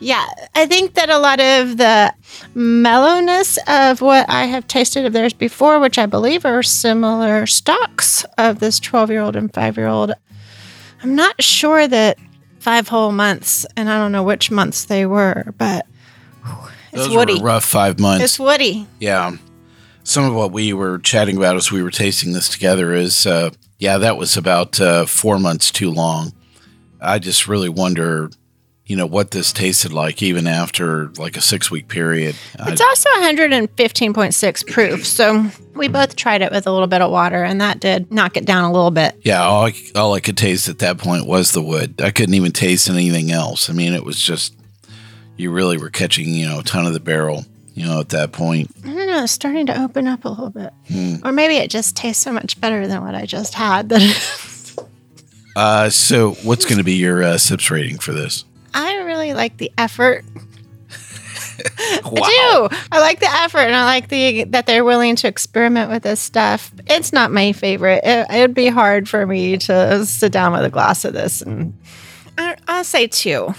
yeah, 0.00 0.26
I 0.54 0.66
think 0.66 0.94
that 0.94 1.10
a 1.10 1.18
lot 1.18 1.40
of 1.40 1.76
the 1.76 2.12
mellowness 2.54 3.58
of 3.68 4.00
what 4.00 4.28
I 4.28 4.46
have 4.46 4.66
tasted 4.66 5.04
of 5.04 5.12
theirs 5.12 5.32
before, 5.32 5.78
which 5.78 5.98
I 5.98 6.06
believe 6.06 6.44
are 6.44 6.62
similar 6.62 7.46
stocks 7.46 8.24
of 8.38 8.58
this 8.58 8.80
12 8.80 9.10
year 9.10 9.20
old 9.20 9.36
and 9.36 9.52
five 9.52 9.76
year 9.76 9.86
old, 9.86 10.12
I'm 11.02 11.14
not 11.14 11.42
sure 11.42 11.86
that 11.86 12.18
five 12.58 12.88
whole 12.88 13.12
months, 13.12 13.66
and 13.76 13.90
I 13.90 13.98
don't 13.98 14.12
know 14.12 14.22
which 14.22 14.50
months 14.50 14.84
they 14.86 15.06
were, 15.06 15.54
but 15.58 15.86
whew, 16.44 16.70
it's 16.92 17.06
those 17.06 17.16
woody. 17.16 17.34
were 17.38 17.46
rough 17.46 17.64
five 17.64 17.98
months. 17.98 18.24
It's 18.24 18.38
woody. 18.38 18.86
Yeah. 18.98 19.36
Some 20.02 20.24
of 20.24 20.34
what 20.34 20.52
we 20.52 20.72
were 20.72 20.98
chatting 20.98 21.36
about 21.36 21.56
as 21.56 21.70
we 21.70 21.82
were 21.82 21.90
tasting 21.90 22.32
this 22.32 22.48
together 22.48 22.94
is, 22.94 23.26
uh, 23.26 23.50
yeah, 23.78 23.98
that 23.98 24.16
was 24.16 24.36
about 24.36 24.80
uh, 24.80 25.06
four 25.06 25.38
months 25.38 25.70
too 25.70 25.90
long. 25.90 26.32
I 27.00 27.18
just 27.18 27.48
really 27.48 27.68
wonder, 27.68 28.30
you 28.90 28.96
know, 28.96 29.06
what 29.06 29.30
this 29.30 29.52
tasted 29.52 29.92
like 29.92 30.20
even 30.20 30.48
after 30.48 31.10
like 31.16 31.36
a 31.36 31.40
six 31.40 31.70
week 31.70 31.86
period. 31.86 32.34
I- 32.58 32.72
It's 32.72 32.80
also 32.80 33.08
115.6 33.20 34.66
proof. 34.66 35.06
So 35.06 35.46
we 35.76 35.86
both 35.86 36.16
tried 36.16 36.42
it 36.42 36.50
with 36.50 36.66
a 36.66 36.72
little 36.72 36.88
bit 36.88 37.00
of 37.00 37.10
water, 37.12 37.44
and 37.44 37.60
that 37.60 37.78
did 37.78 38.10
knock 38.10 38.36
it 38.36 38.44
down 38.44 38.64
a 38.64 38.72
little 38.72 38.90
bit. 38.90 39.14
yeah, 39.22 39.42
all 39.44 39.66
I, 39.66 39.74
all 39.94 40.14
I 40.14 40.18
could 40.20 40.36
taste 40.36 40.68
at 40.68 40.80
that 40.80 40.98
point 40.98 41.26
was 41.26 41.52
the 41.52 41.62
wood. 41.62 42.00
I 42.02 42.10
couldn't 42.10 42.34
even 42.34 42.50
taste 42.50 42.90
anything 42.90 43.30
else. 43.30 43.70
I 43.70 43.74
mean, 43.74 43.92
it 43.94 44.04
was 44.04 44.20
just, 44.20 44.54
you 45.36 45.52
really 45.52 45.78
were 45.78 45.90
catching, 45.90 46.34
you 46.34 46.48
know, 46.48 46.58
a 46.58 46.64
ton 46.64 46.84
of 46.84 46.92
the 46.92 46.98
barrel, 46.98 47.44
you 47.74 47.86
know, 47.86 48.00
at 48.00 48.08
that 48.08 48.32
point. 48.32 48.72
I 48.84 48.88
don't 48.92 49.06
know, 49.06 49.22
it's 49.22 49.30
starting 49.30 49.66
to 49.66 49.80
open 49.84 50.08
up 50.08 50.24
a 50.24 50.28
little 50.30 50.50
bit. 50.50 50.72
Hmm. 50.90 51.14
Or 51.24 51.30
maybe 51.30 51.58
it 51.58 51.70
just 51.70 51.94
tastes 51.96 52.24
so 52.24 52.32
much 52.32 52.60
better 52.60 52.88
than 52.88 53.02
what 53.04 53.14
I 53.14 53.24
just 53.24 53.54
had 53.54 53.88
that 53.90 54.84
Uh, 55.56 55.90
so, 55.90 56.32
what's 56.44 56.64
going 56.64 56.78
to 56.78 56.84
be 56.84 56.94
your 56.94 57.22
uh, 57.22 57.36
sips 57.36 57.70
rating 57.70 57.98
for 57.98 58.12
this? 58.12 58.44
I 58.74 58.96
really 59.02 59.34
like 59.34 59.56
the 59.56 59.72
effort. 59.78 60.24
Wow. 62.02 62.02
I 62.22 62.68
do. 62.70 62.76
I 62.90 63.00
like 63.00 63.20
the 63.20 63.30
effort 63.30 63.58
and 63.60 63.74
I 63.74 63.84
like 63.84 64.08
the 64.08 64.44
that 64.44 64.66
they're 64.66 64.84
willing 64.84 65.16
to 65.16 65.28
experiment 65.28 65.90
with 65.90 66.02
this 66.02 66.20
stuff. 66.20 66.72
It's 66.86 67.12
not 67.12 67.30
my 67.30 67.52
favorite. 67.52 68.02
It, 68.04 68.26
it'd 68.30 68.54
be 68.54 68.68
hard 68.68 69.08
for 69.08 69.26
me 69.26 69.58
to 69.58 70.04
sit 70.06 70.32
down 70.32 70.52
with 70.52 70.64
a 70.64 70.70
glass 70.70 71.04
of 71.04 71.12
this 71.12 71.42
and 71.42 71.76
I, 72.38 72.56
I'll 72.68 72.84
say 72.84 73.06
two. 73.06 73.54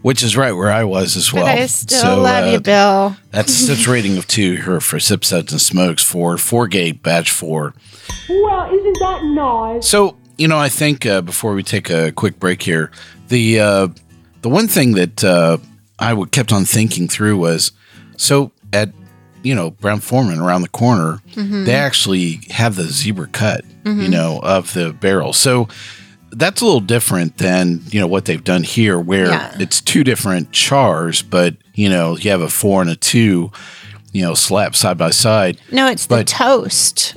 Which 0.00 0.24
is 0.24 0.36
right 0.36 0.52
where 0.52 0.70
I 0.70 0.82
was 0.82 1.16
as 1.16 1.32
well. 1.32 1.44
But 1.44 1.58
I 1.58 1.66
still 1.66 2.00
So, 2.00 2.20
love 2.22 2.46
uh, 2.46 2.50
you, 2.50 2.60
Bill. 2.60 3.16
That's 3.30 3.50
a 3.62 3.66
sips 3.66 3.86
rating 3.86 4.18
of 4.18 4.26
two 4.26 4.56
here 4.56 4.80
for 4.80 4.98
Sip 4.98 5.24
Suds 5.24 5.52
and 5.52 5.60
Smokes 5.60 6.02
for 6.02 6.36
four 6.38 6.66
gate 6.66 7.02
batch 7.04 7.30
four. 7.30 7.74
Well, 8.28 8.74
isn't 8.74 8.98
that 8.98 9.22
nice? 9.24 9.86
So 9.88 10.16
you 10.38 10.48
know, 10.48 10.58
I 10.58 10.68
think 10.70 11.06
uh, 11.06 11.20
before 11.20 11.54
we 11.54 11.62
take 11.62 11.88
a 11.90 12.10
quick 12.12 12.40
break 12.40 12.62
here, 12.62 12.90
the 13.28 13.60
uh, 13.60 13.88
the 14.42 14.48
one 14.48 14.68
thing 14.68 14.92
that 14.94 15.24
uh, 15.24 15.58
I 15.98 16.14
kept 16.30 16.52
on 16.52 16.64
thinking 16.64 17.08
through 17.08 17.38
was 17.38 17.72
so 18.16 18.52
at 18.72 18.90
you 19.42 19.54
know 19.54 19.70
Brown-Forman 19.70 20.38
around 20.38 20.62
the 20.62 20.68
corner, 20.68 21.20
they 21.34 21.74
actually 21.74 22.40
have 22.50 22.76
the 22.76 22.84
zebra 22.84 23.26
cut, 23.28 23.64
you 23.84 24.08
know, 24.08 24.38
of 24.42 24.72
the 24.74 24.92
barrel. 24.92 25.32
So 25.32 25.68
that's 26.30 26.60
a 26.60 26.64
little 26.64 26.80
different 26.80 27.38
than 27.38 27.82
you 27.90 28.00
know 28.00 28.06
what 28.06 28.24
they've 28.26 28.42
done 28.44 28.62
here, 28.62 28.98
where 28.98 29.26
Yeah. 29.28 29.56
it's 29.58 29.80
two 29.80 30.04
different 30.04 30.52
chars, 30.52 31.22
but 31.22 31.56
you 31.74 31.88
know 31.88 32.16
you 32.16 32.30
have 32.30 32.40
a 32.40 32.48
four 32.48 32.80
and 32.82 32.90
a 32.90 32.96
two, 32.96 33.50
you 34.12 34.22
know, 34.22 34.34
slapped 34.34 34.76
side 34.76 34.96
by 34.98 35.10
side. 35.10 35.58
No, 35.70 35.86
it's 35.88 36.06
the 36.06 36.22
toast 36.24 37.16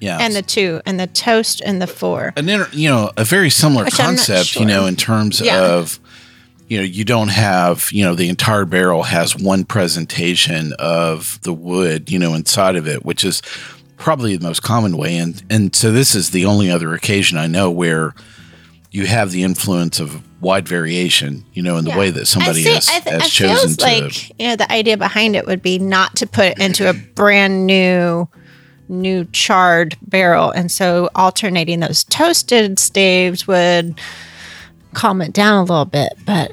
Yeah, 0.00 0.18
and 0.20 0.34
the 0.34 0.42
two, 0.42 0.80
and 0.84 0.98
the 0.98 1.06
toast 1.06 1.62
and 1.64 1.80
the 1.80 1.86
four. 1.86 2.32
And 2.36 2.50
inter, 2.50 2.68
you 2.72 2.88
know 2.88 3.10
a 3.16 3.24
very 3.24 3.50
similar 3.50 3.84
Which 3.84 3.94
concept, 3.94 4.56
you 4.56 4.66
know, 4.66 4.86
in 4.86 4.96
terms 4.96 5.40
Yeah. 5.40 5.60
of 5.62 6.00
you 6.72 6.78
know 6.78 6.84
you 6.84 7.04
don't 7.04 7.28
have 7.28 7.90
you 7.92 8.02
know 8.02 8.14
the 8.14 8.30
entire 8.30 8.64
barrel 8.64 9.02
has 9.02 9.36
one 9.36 9.62
presentation 9.62 10.72
of 10.78 11.38
the 11.42 11.52
wood 11.52 12.10
you 12.10 12.18
know 12.18 12.32
inside 12.32 12.76
of 12.76 12.88
it, 12.88 13.04
which 13.04 13.24
is 13.24 13.42
probably 13.98 14.34
the 14.38 14.42
most 14.42 14.62
common 14.62 14.96
way, 14.96 15.18
and 15.18 15.42
and 15.50 15.76
so 15.76 15.92
this 15.92 16.14
is 16.14 16.30
the 16.30 16.46
only 16.46 16.70
other 16.70 16.94
occasion 16.94 17.36
I 17.36 17.46
know 17.46 17.70
where 17.70 18.14
you 18.90 19.04
have 19.04 19.32
the 19.32 19.42
influence 19.42 20.00
of 20.00 20.22
wide 20.40 20.66
variation, 20.66 21.44
you 21.52 21.62
know, 21.62 21.76
in 21.76 21.84
the 21.84 21.90
way 21.90 22.08
that 22.08 22.26
somebody 22.26 22.62
see- 22.62 22.72
has, 22.72 22.88
I 22.88 23.00
th- 23.00 23.20
has 23.20 23.30
chosen 23.30 23.56
feels 23.56 23.76
to. 23.76 23.84
like 23.84 24.40
you 24.40 24.46
know 24.46 24.56
the 24.56 24.72
idea 24.72 24.96
behind 24.96 25.36
it 25.36 25.44
would 25.44 25.60
be 25.60 25.78
not 25.78 26.16
to 26.16 26.26
put 26.26 26.52
it 26.52 26.58
into 26.58 26.88
a 26.88 26.94
brand 26.94 27.66
new 27.66 28.30
new 28.88 29.26
charred 29.26 29.94
barrel 30.00 30.50
and 30.50 30.72
so 30.72 31.10
alternating 31.14 31.80
those 31.80 32.02
toasted 32.04 32.78
staves 32.78 33.46
would 33.46 34.00
calm 34.94 35.20
it 35.22 35.32
down 35.32 35.58
a 35.58 35.62
little 35.64 35.84
bit 35.84 36.12
but 36.26 36.50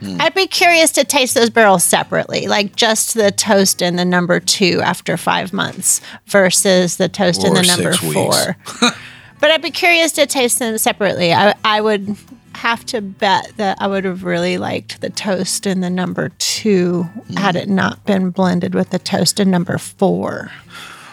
Hmm. 0.00 0.16
I'd 0.20 0.32
be 0.34 0.46
curious 0.46 0.92
to 0.92 1.02
taste 1.02 1.34
those 1.34 1.50
barrels 1.50 1.82
separately, 1.82 2.46
like 2.46 2.76
just 2.76 3.14
the 3.14 3.32
toast 3.32 3.82
in 3.82 3.96
the 3.96 4.04
number 4.04 4.38
two 4.38 4.80
after 4.80 5.16
five 5.16 5.52
months 5.52 6.00
versus 6.26 6.98
the 6.98 7.08
toast 7.08 7.42
in 7.42 7.50
Or 7.50 7.62
the 7.62 7.66
number 7.66 7.92
four. 7.94 8.56
but 9.40 9.50
I'd 9.50 9.60
be 9.60 9.72
curious 9.72 10.12
to 10.12 10.24
taste 10.26 10.60
them 10.60 10.78
separately. 10.78 11.32
I, 11.34 11.52
I 11.64 11.80
would 11.80 12.16
have 12.54 12.86
to 12.86 13.00
bet 13.00 13.50
that 13.56 13.78
I 13.80 13.88
would 13.88 14.04
have 14.04 14.22
really 14.22 14.56
liked 14.56 15.00
the 15.00 15.10
toast 15.10 15.66
in 15.66 15.80
the 15.80 15.90
number 15.90 16.28
two 16.38 17.08
had 17.36 17.56
Hmm. 17.56 17.62
it 17.62 17.68
not 17.68 18.04
been 18.06 18.30
blended 18.30 18.76
with 18.76 18.90
the 18.90 19.00
toast 19.00 19.40
in 19.40 19.50
number 19.50 19.78
four. 19.78 20.52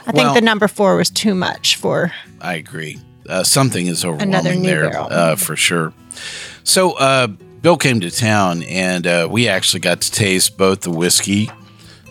I 0.05 0.11
Well- 0.11 0.25
think 0.25 0.35
the 0.35 0.45
number 0.45 0.67
four 0.67 0.95
was 0.95 1.09
too 1.09 1.33
much 1.33 1.75
for. 1.75 2.13
I 2.39 2.53
agree. 2.53 2.99
Uh, 3.29 3.43
something 3.43 3.87
is 3.87 4.03
overwhelming 4.05 4.33
Another 4.35 4.55
new 4.55 4.67
there 4.67 4.95
uh, 4.95 5.35
for 5.35 5.55
sure. 5.55 5.93
So 6.63 6.93
uh, 6.93 7.27
Bill 7.27 7.77
came 7.77 7.99
to 8.01 8.11
town, 8.11 8.63
and 8.63 9.05
uh, 9.07 9.27
we 9.29 9.47
actually 9.47 9.79
got 9.81 10.01
to 10.01 10.11
taste 10.11 10.57
both 10.57 10.81
the 10.81 10.91
whiskey 10.91 11.49
uh, 11.49 11.53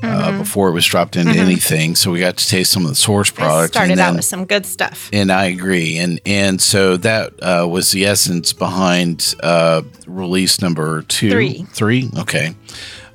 Mm-hmm. 0.03 0.39
before 0.39 0.69
it 0.69 0.73
was 0.73 0.85
dropped 0.85 1.17
into 1.17 1.39
anything. 1.39 1.95
So 1.95 2.11
we 2.11 2.21
got 2.21 2.37
to 2.37 2.47
taste 2.47 2.73
some 2.73 2.83
of 2.85 2.91
the 2.91 2.95
source 2.95 3.31
It 3.31 3.37
product. 3.37 3.73
started 3.75 3.93
and 3.93 4.01
out 4.01 4.15
with 4.17 4.25
some 4.27 4.45
good 4.45 4.67
stuff. 4.67 5.09
and 5.15 5.33
I 5.33 5.47
agree, 5.47 5.97
and 5.97 6.21
and 6.27 6.61
so 6.61 6.99
that 6.99 7.33
uh, 7.43 7.67
was 7.67 7.91
the 7.93 8.05
essence 8.05 8.53
behind 8.53 9.35
uh, 9.43 9.81
release 10.07 10.61
number 10.61 11.03
two, 11.03 11.31
Three. 11.31 11.63
three, 11.73 12.11
okay. 12.19 12.55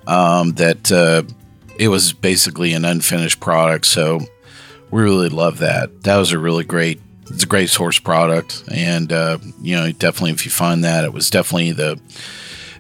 Um, 0.08 0.54
that 0.54 0.92
uh, 0.92 1.22
it 1.78 1.90
was 1.90 2.12
basically 2.14 2.74
an 2.74 2.86
unfinished 2.86 3.40
product, 3.40 3.86
so 3.86 4.22
we 4.90 5.04
really 5.04 5.30
love 5.30 5.60
that. 5.60 6.02
That 6.04 6.18
was 6.18 6.32
a 6.32 6.40
really 6.40 6.64
great, 6.64 7.00
it's 7.30 7.44
a 7.44 7.48
great 7.48 7.70
source 7.70 8.00
product, 8.00 8.64
and 8.72 9.12
uh, 9.12 9.38
you 9.62 9.76
know, 9.76 9.92
definitely 9.92 10.32
if 10.32 10.46
you 10.46 10.52
find 10.52 10.84
that, 10.84 11.04
it 11.06 11.14
was 11.14 11.30
definitely 11.30 11.72
the 11.72 12.00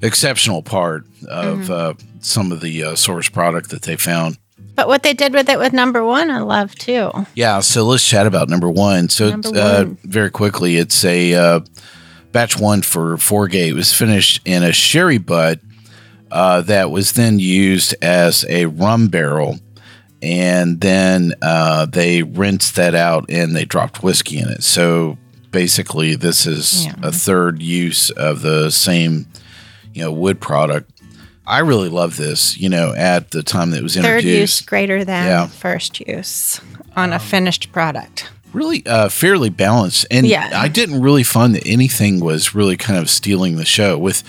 exceptional 0.02 0.62
part 0.64 1.06
of 1.28 1.60
Mm-hmm. 1.60 1.72
uh, 1.72 1.94
some 2.22 2.52
of 2.52 2.60
the 2.62 2.84
uh, 2.84 2.96
source 2.96 3.30
product 3.30 3.70
that 3.70 3.84
they 3.84 3.96
found. 3.96 4.38
But 4.76 4.88
what 4.88 5.04
they 5.04 5.14
did 5.14 5.34
with 5.34 5.50
it 5.50 5.58
with 5.60 5.74
number 5.74 6.04
one, 6.06 6.30
I 6.32 6.40
love 6.40 6.76
too. 6.76 7.12
Yeah, 7.36 7.60
so 7.62 7.84
let's 7.84 8.08
chat 8.08 8.26
about 8.28 8.50
number 8.50 8.70
one. 8.70 9.10
So, 9.10 9.30
Number 9.30 9.50
uh, 9.56 9.84
one. 9.86 9.98
very 10.04 10.30
quickly, 10.32 10.78
it's 10.78 11.04
a 11.06 11.34
uh, 11.34 11.60
batch 12.32 12.58
one 12.60 12.82
for 12.82 13.18
Four 13.18 13.48
Gate. 13.48 13.70
It 13.70 13.74
was 13.74 13.94
finished 13.94 14.42
in 14.46 14.64
a 14.64 14.72
sherry 14.74 15.18
butt 15.18 15.60
uh, 16.32 16.62
that 16.62 16.92
was 16.92 17.14
then 17.14 17.40
used 17.40 17.96
as 18.02 18.46
a 18.50 18.66
rum 18.68 19.08
barrel. 19.08 19.60
And 20.22 20.82
then 20.82 21.34
uh, 21.42 21.86
they 21.86 22.24
rinsed 22.24 22.76
that 22.76 22.94
out 22.96 23.26
and 23.30 23.56
they 23.56 23.66
dropped 23.66 24.04
whiskey 24.04 24.38
in 24.40 24.50
it. 24.50 24.64
So 24.64 25.18
basically, 25.52 26.16
this 26.16 26.46
is 26.46 26.86
Yeah. 26.86 26.96
a 27.02 27.12
third 27.12 27.62
use 27.62 28.10
of 28.12 28.42
the 28.42 28.70
same, 28.70 29.28
you 29.94 30.04
know, 30.04 30.12
wood 30.12 30.42
product. 30.42 30.92
I 31.48 31.60
really 31.60 31.90
love 31.90 32.18
this. 32.18 32.58
You 32.58 32.70
know, 32.70 32.94
at 32.96 33.32
the 33.32 33.44
time 33.44 33.72
that 33.72 33.78
it 33.78 33.84
was 33.84 33.96
Third 33.96 34.24
use 34.24 34.62
greater 34.62 35.04
than 35.06 35.26
Yeah. 35.26 35.48
first 35.48 36.00
use 36.02 36.60
on 36.96 37.14
a 37.14 37.20
finished 37.20 37.72
product. 37.72 38.30
really 38.52 38.84
uh, 38.88 39.08
fairly 39.10 39.50
balanced 39.52 40.08
and 40.10 40.26
Yeah. 40.26 40.50
i 40.56 40.68
didn't 40.68 41.02
really 41.04 41.22
find 41.22 41.54
that 41.54 41.62
anything 41.68 42.20
was 42.20 42.56
really 42.56 42.76
kind 42.78 42.98
of 42.98 43.08
stealing 43.08 43.58
the 43.58 43.66
show 43.66 43.96
with 43.96 44.24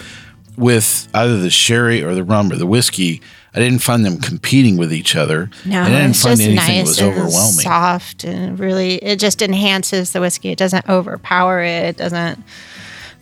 with 0.59 1.09
either 1.15 1.39
the 1.41 1.49
sherry 1.49 2.03
or 2.03 2.15
the 2.15 2.23
rum 2.23 2.53
or 2.53 2.57
the 2.57 2.67
whiskey 2.67 3.23
i 3.55 3.59
didn't 3.59 3.81
find 3.81 4.05
them 4.05 4.19
competing 4.19 4.77
with 4.77 4.93
each 4.93 5.17
other 5.17 5.51
No, 5.65 5.83
i 5.83 5.89
didn't 5.89 6.11
it's 6.11 6.23
find 6.23 6.39
just 6.39 6.49
anything 6.49 6.57
that 6.57 6.79
nice 6.79 6.87
was 6.87 7.03
overwhelming 7.03 7.65
soft 7.65 8.25
and 8.25 8.59
really 8.59 8.95
it 8.97 9.19
just 9.19 9.43
enhances 9.43 10.13
the 10.13 10.21
whiskey. 10.21 10.51
It 10.51 10.59
doesn't 10.59 10.89
overpower 10.89 11.63
it. 11.63 11.85
It 11.85 11.97
doesn't 11.97 12.43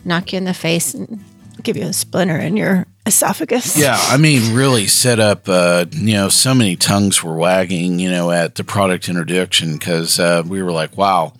knock 0.05 0.31
you 0.33 0.37
in 0.37 0.45
the 0.45 0.53
face 0.53 0.93
and 0.93 1.23
give 1.63 1.75
you 1.75 1.83
a 1.83 1.93
splinter 1.93 2.37
in 2.37 2.55
your 2.55 2.85
esophagus. 3.05 3.77
yeah 3.77 3.97
i 4.09 4.17
mean 4.17 4.53
really 4.53 4.87
set 4.87 5.19
up 5.19 5.49
uh, 5.49 5.85
you 5.91 6.13
know 6.13 6.29
so 6.29 6.53
many 6.53 6.75
tongues 6.75 7.21
were 7.23 7.35
wagging 7.35 7.99
you 7.99 8.09
know 8.09 8.31
at 8.31 8.55
the 8.55 8.63
product 8.63 9.09
introduction 9.09 9.73
because 9.73 10.19
uh, 10.19 10.41
we 10.47 10.61
were 10.63 10.71
like 10.71 10.95
wow 10.97 11.33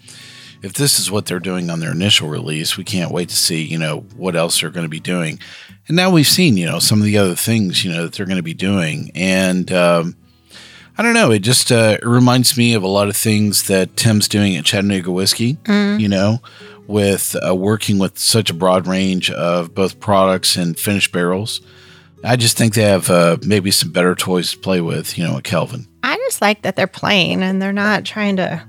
if 0.61 0.73
this 0.73 0.99
is 0.99 1.09
what 1.09 1.25
they're 1.25 1.39
doing 1.39 1.69
on 1.69 1.79
their 1.79 1.91
initial 1.91 2.29
release, 2.29 2.77
we 2.77 2.83
can't 2.83 3.11
wait 3.11 3.29
to 3.29 3.35
see, 3.35 3.63
you 3.63 3.77
know, 3.77 4.01
what 4.15 4.35
else 4.35 4.59
they're 4.59 4.69
going 4.69 4.85
to 4.85 4.89
be 4.89 4.99
doing. 4.99 5.39
And 5.87 5.95
now 5.95 6.11
we've 6.11 6.27
seen, 6.27 6.57
you 6.57 6.65
know, 6.65 6.79
some 6.79 6.99
of 6.99 7.05
the 7.05 7.17
other 7.17 7.35
things, 7.35 7.83
you 7.83 7.91
know, 7.91 8.03
that 8.03 8.13
they're 8.13 8.25
going 8.25 8.37
to 8.37 8.43
be 8.43 8.53
doing. 8.53 9.11
And 9.15 9.71
um, 9.71 10.15
I 10.97 11.01
don't 11.01 11.13
know, 11.13 11.31
it 11.31 11.39
just 11.39 11.71
uh, 11.71 11.97
it 12.01 12.05
reminds 12.05 12.57
me 12.57 12.73
of 12.73 12.83
a 12.83 12.87
lot 12.87 13.07
of 13.07 13.15
things 13.15 13.67
that 13.67 13.95
Tim's 13.95 14.27
doing 14.27 14.55
at 14.57 14.65
Chattanooga 14.65 15.11
Whiskey, 15.11 15.57
you 15.97 16.09
know, 16.09 16.39
with 16.87 17.35
uh, 17.47 17.55
working 17.55 17.99
with 17.99 18.17
such 18.17 18.49
a 18.49 18.53
broad 18.53 18.85
range 18.85 19.31
of 19.31 19.73
both 19.73 19.99
products 19.99 20.57
and 20.57 20.77
finished 20.77 21.11
barrels. 21.11 21.61
I 22.21 22.35
just 22.35 22.57
think 22.57 22.73
they 22.73 22.83
have 22.83 23.09
uh, 23.09 23.37
maybe 23.45 23.71
some 23.71 23.91
better 23.91 24.13
toys 24.13 24.51
to 24.51 24.57
play 24.57 24.81
with, 24.81 25.17
you 25.17 25.23
know, 25.23 25.37
at 25.37 25.45
Kelvin. 25.45 25.87
I 26.03 26.17
just 26.17 26.41
like 26.41 26.63
that 26.63 26.75
they're 26.75 26.85
playing 26.85 27.43
and 27.43 27.61
they're 27.61 27.71
not 27.71 28.03
trying 28.03 28.35
to 28.35 28.61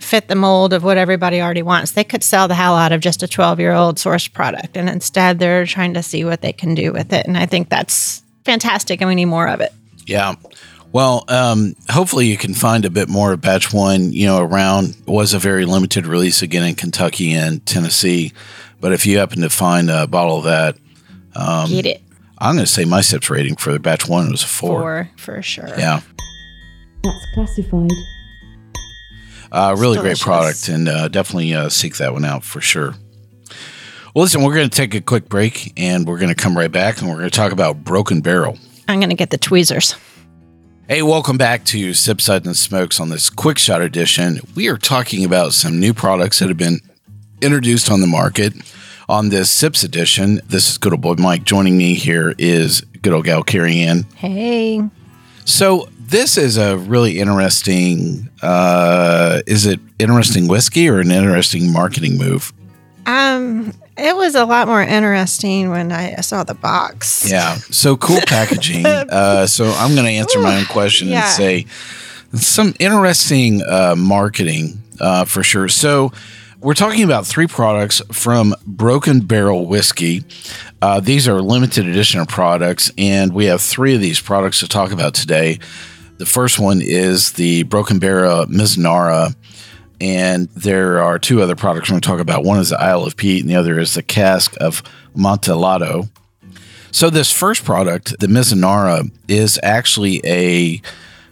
fit 0.00 0.28
the 0.28 0.34
mold 0.34 0.72
of 0.72 0.82
what 0.82 0.96
everybody 0.96 1.40
already 1.40 1.62
wants. 1.62 1.92
They 1.92 2.04
could 2.04 2.22
sell 2.22 2.48
the 2.48 2.54
hell 2.54 2.74
out 2.76 2.92
of 2.92 3.00
just 3.00 3.22
a 3.22 3.28
12 3.28 3.60
year 3.60 3.72
old 3.72 3.98
source 3.98 4.26
product, 4.28 4.76
and 4.76 4.88
instead 4.88 5.38
they're 5.38 5.66
trying 5.66 5.94
to 5.94 6.02
see 6.02 6.24
what 6.24 6.40
they 6.40 6.52
can 6.52 6.74
do 6.74 6.92
with 6.92 7.12
it. 7.12 7.26
And 7.26 7.36
I 7.36 7.46
think 7.46 7.68
that's 7.68 8.22
fantastic, 8.44 9.00
and 9.00 9.08
we 9.08 9.14
need 9.14 9.26
more 9.26 9.48
of 9.48 9.60
it. 9.60 9.72
Yeah. 10.06 10.34
Well, 10.92 11.24
um, 11.28 11.76
hopefully 11.88 12.26
you 12.26 12.36
can 12.36 12.52
find 12.52 12.84
a 12.84 12.90
bit 12.90 13.08
more 13.08 13.32
of 13.32 13.40
batch 13.40 13.72
one, 13.72 14.12
you 14.12 14.26
know, 14.26 14.40
around. 14.40 14.96
Was 15.06 15.34
a 15.34 15.38
very 15.38 15.64
limited 15.64 16.06
release 16.06 16.42
again 16.42 16.64
in 16.64 16.74
Kentucky 16.74 17.32
and 17.32 17.64
Tennessee. 17.64 18.32
But 18.80 18.92
if 18.92 19.06
you 19.06 19.18
happen 19.18 19.42
to 19.42 19.50
find 19.50 19.88
a 19.90 20.06
bottle 20.06 20.38
of 20.38 20.44
that, 20.44 20.76
Um, 21.36 21.70
Get 21.70 21.86
it 21.86 22.02
I'm 22.38 22.54
going 22.56 22.64
to 22.64 22.72
say 22.72 22.84
my 22.84 23.02
SIPS 23.02 23.28
rating 23.28 23.56
for 23.56 23.78
batch 23.78 24.08
one 24.08 24.30
was 24.30 24.42
a 24.42 24.46
four. 24.46 24.80
for 24.80 25.10
for 25.16 25.42
sure. 25.42 25.68
Yeah. 25.78 26.00
That's 27.04 27.26
classified. 27.34 27.90
Uh, 29.52 29.74
really 29.78 29.98
great 29.98 30.18
product 30.20 30.68
and 30.68 30.88
uh, 30.88 31.08
definitely 31.08 31.52
uh, 31.54 31.68
seek 31.68 31.96
that 31.96 32.12
one 32.12 32.24
out 32.24 32.44
for 32.44 32.60
sure. 32.60 32.94
Well, 34.14 34.22
listen, 34.24 34.42
we're 34.42 34.54
going 34.54 34.68
to 34.68 34.76
take 34.76 34.94
a 34.94 35.00
quick 35.00 35.28
break 35.28 35.72
and 35.76 36.06
we're 36.06 36.18
going 36.18 36.34
to 36.34 36.40
come 36.40 36.56
right 36.56 36.70
back 36.70 37.00
and 37.00 37.08
we're 37.08 37.18
going 37.18 37.30
to 37.30 37.36
talk 37.36 37.52
about 37.52 37.84
Broken 37.84 38.20
Barrel. 38.20 38.58
I'm 38.88 38.98
gonna 38.98 39.14
get 39.14 39.30
the 39.30 39.38
tweezers. 39.38 39.94
Hey, 40.88 41.02
welcome 41.02 41.38
back 41.38 41.64
to 41.66 41.94
Sip 41.94 42.20
Suds 42.20 42.44
and 42.44 42.56
Smokes 42.56 42.98
on 42.98 43.08
this 43.08 43.30
quick 43.30 43.56
shot 43.56 43.80
edition. 43.82 44.40
We 44.56 44.68
are 44.68 44.76
talking 44.76 45.24
about 45.24 45.52
some 45.52 45.78
new 45.78 45.94
products 45.94 46.40
that 46.40 46.48
have 46.48 46.56
been 46.56 46.80
introduced 47.40 47.88
on 47.88 48.00
the 48.00 48.08
market 48.08 48.52
on 49.08 49.28
this 49.28 49.48
Sips 49.48 49.84
edition. 49.84 50.40
This 50.48 50.68
is 50.68 50.76
good 50.78 50.92
old 50.92 51.02
boy 51.02 51.14
Mike. 51.18 51.44
Joining 51.44 51.78
me 51.78 51.94
here 51.94 52.34
is 52.36 52.80
good 53.02 53.12
old 53.12 53.26
gal 53.26 53.44
Cary 53.44 53.78
Ann. 53.78 54.02
Hey, 54.16 54.82
So 55.44 55.88
this 56.10 56.36
is 56.36 56.56
a 56.56 56.76
really 56.76 57.18
interesting. 57.18 58.28
Uh, 58.42 59.40
is 59.46 59.66
it 59.66 59.80
interesting 59.98 60.48
whiskey 60.48 60.88
or 60.88 61.00
an 61.00 61.10
interesting 61.10 61.72
marketing 61.72 62.18
move? 62.18 62.52
um, 63.06 63.72
it 63.96 64.16
was 64.16 64.34
a 64.34 64.44
lot 64.46 64.66
more 64.66 64.82
interesting 64.82 65.70
when 65.70 65.92
I 65.92 66.16
saw 66.22 66.42
the 66.44 66.54
box. 66.54 67.30
Yeah. 67.30 67.56
So 67.56 67.96
cool 67.98 68.20
packaging. 68.26 68.86
uh, 68.86 69.46
so 69.46 69.66
I'm 69.76 69.94
going 69.94 70.06
to 70.06 70.12
answer 70.12 70.40
my 70.40 70.58
own 70.58 70.64
question 70.66 71.08
Yeah. 71.08 71.24
and 71.26 71.28
say 71.34 71.66
some 72.34 72.74
interesting 72.78 73.62
uh, 73.62 73.94
marketing 73.96 74.80
uh, 75.00 75.24
for 75.26 75.42
sure. 75.42 75.68
So 75.68 76.12
we're 76.60 76.74
talking 76.74 77.04
about 77.04 77.26
three 77.26 77.46
products 77.46 78.00
from 78.12 78.54
Broken 78.66 79.20
Barrel 79.20 79.66
Whiskey. 79.66 80.24
Uh, 80.80 81.00
these 81.00 81.28
are 81.28 81.42
limited 81.42 81.86
edition 81.86 82.24
products, 82.26 82.90
and 82.96 83.34
we 83.34 83.46
have 83.46 83.60
three 83.60 83.94
of 83.94 84.00
these 84.00 84.20
products 84.20 84.60
to 84.60 84.68
talk 84.68 84.92
about 84.92 85.12
today. 85.14 85.58
The 86.20 86.26
first 86.26 86.58
one 86.58 86.82
is 86.82 87.32
the 87.32 87.62
Broken 87.62 87.98
Barrel 87.98 88.44
Mizunara 88.44 89.34
And 90.02 90.50
there 90.50 91.02
are 91.02 91.18
two 91.18 91.40
other 91.40 91.56
products 91.56 91.88
we're 91.88 91.94
going 91.94 92.02
to 92.02 92.08
talk 92.08 92.20
about. 92.20 92.44
One 92.44 92.58
is 92.58 92.68
the 92.68 92.78
Isle 92.78 93.04
of 93.04 93.16
Peat, 93.16 93.40
and 93.40 93.48
the 93.48 93.56
other 93.56 93.80
is 93.80 93.94
the 93.94 94.02
cask 94.02 94.54
of 94.60 94.82
Amontillado. 95.16 96.10
So, 96.92 97.08
this 97.08 97.32
first 97.32 97.64
product, 97.64 98.20
the 98.20 98.26
Mizunara, 98.26 99.10
is 99.28 99.58
actually 99.62 100.20
a 100.26 100.82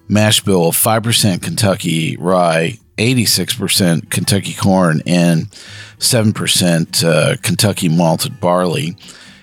mash 0.09 0.43
bill 0.43 0.69
of 0.69 0.75
5% 0.75 1.43
Kentucky 1.43 2.17
rye, 2.17 2.79
86% 2.97 4.09
Kentucky 4.09 4.55
corn, 4.55 5.03
and 5.05 5.51
7% 5.99 7.05
uh, 7.05 7.37
Kentucky 7.43 7.91
malted 7.91 8.41
barley. 8.41 8.97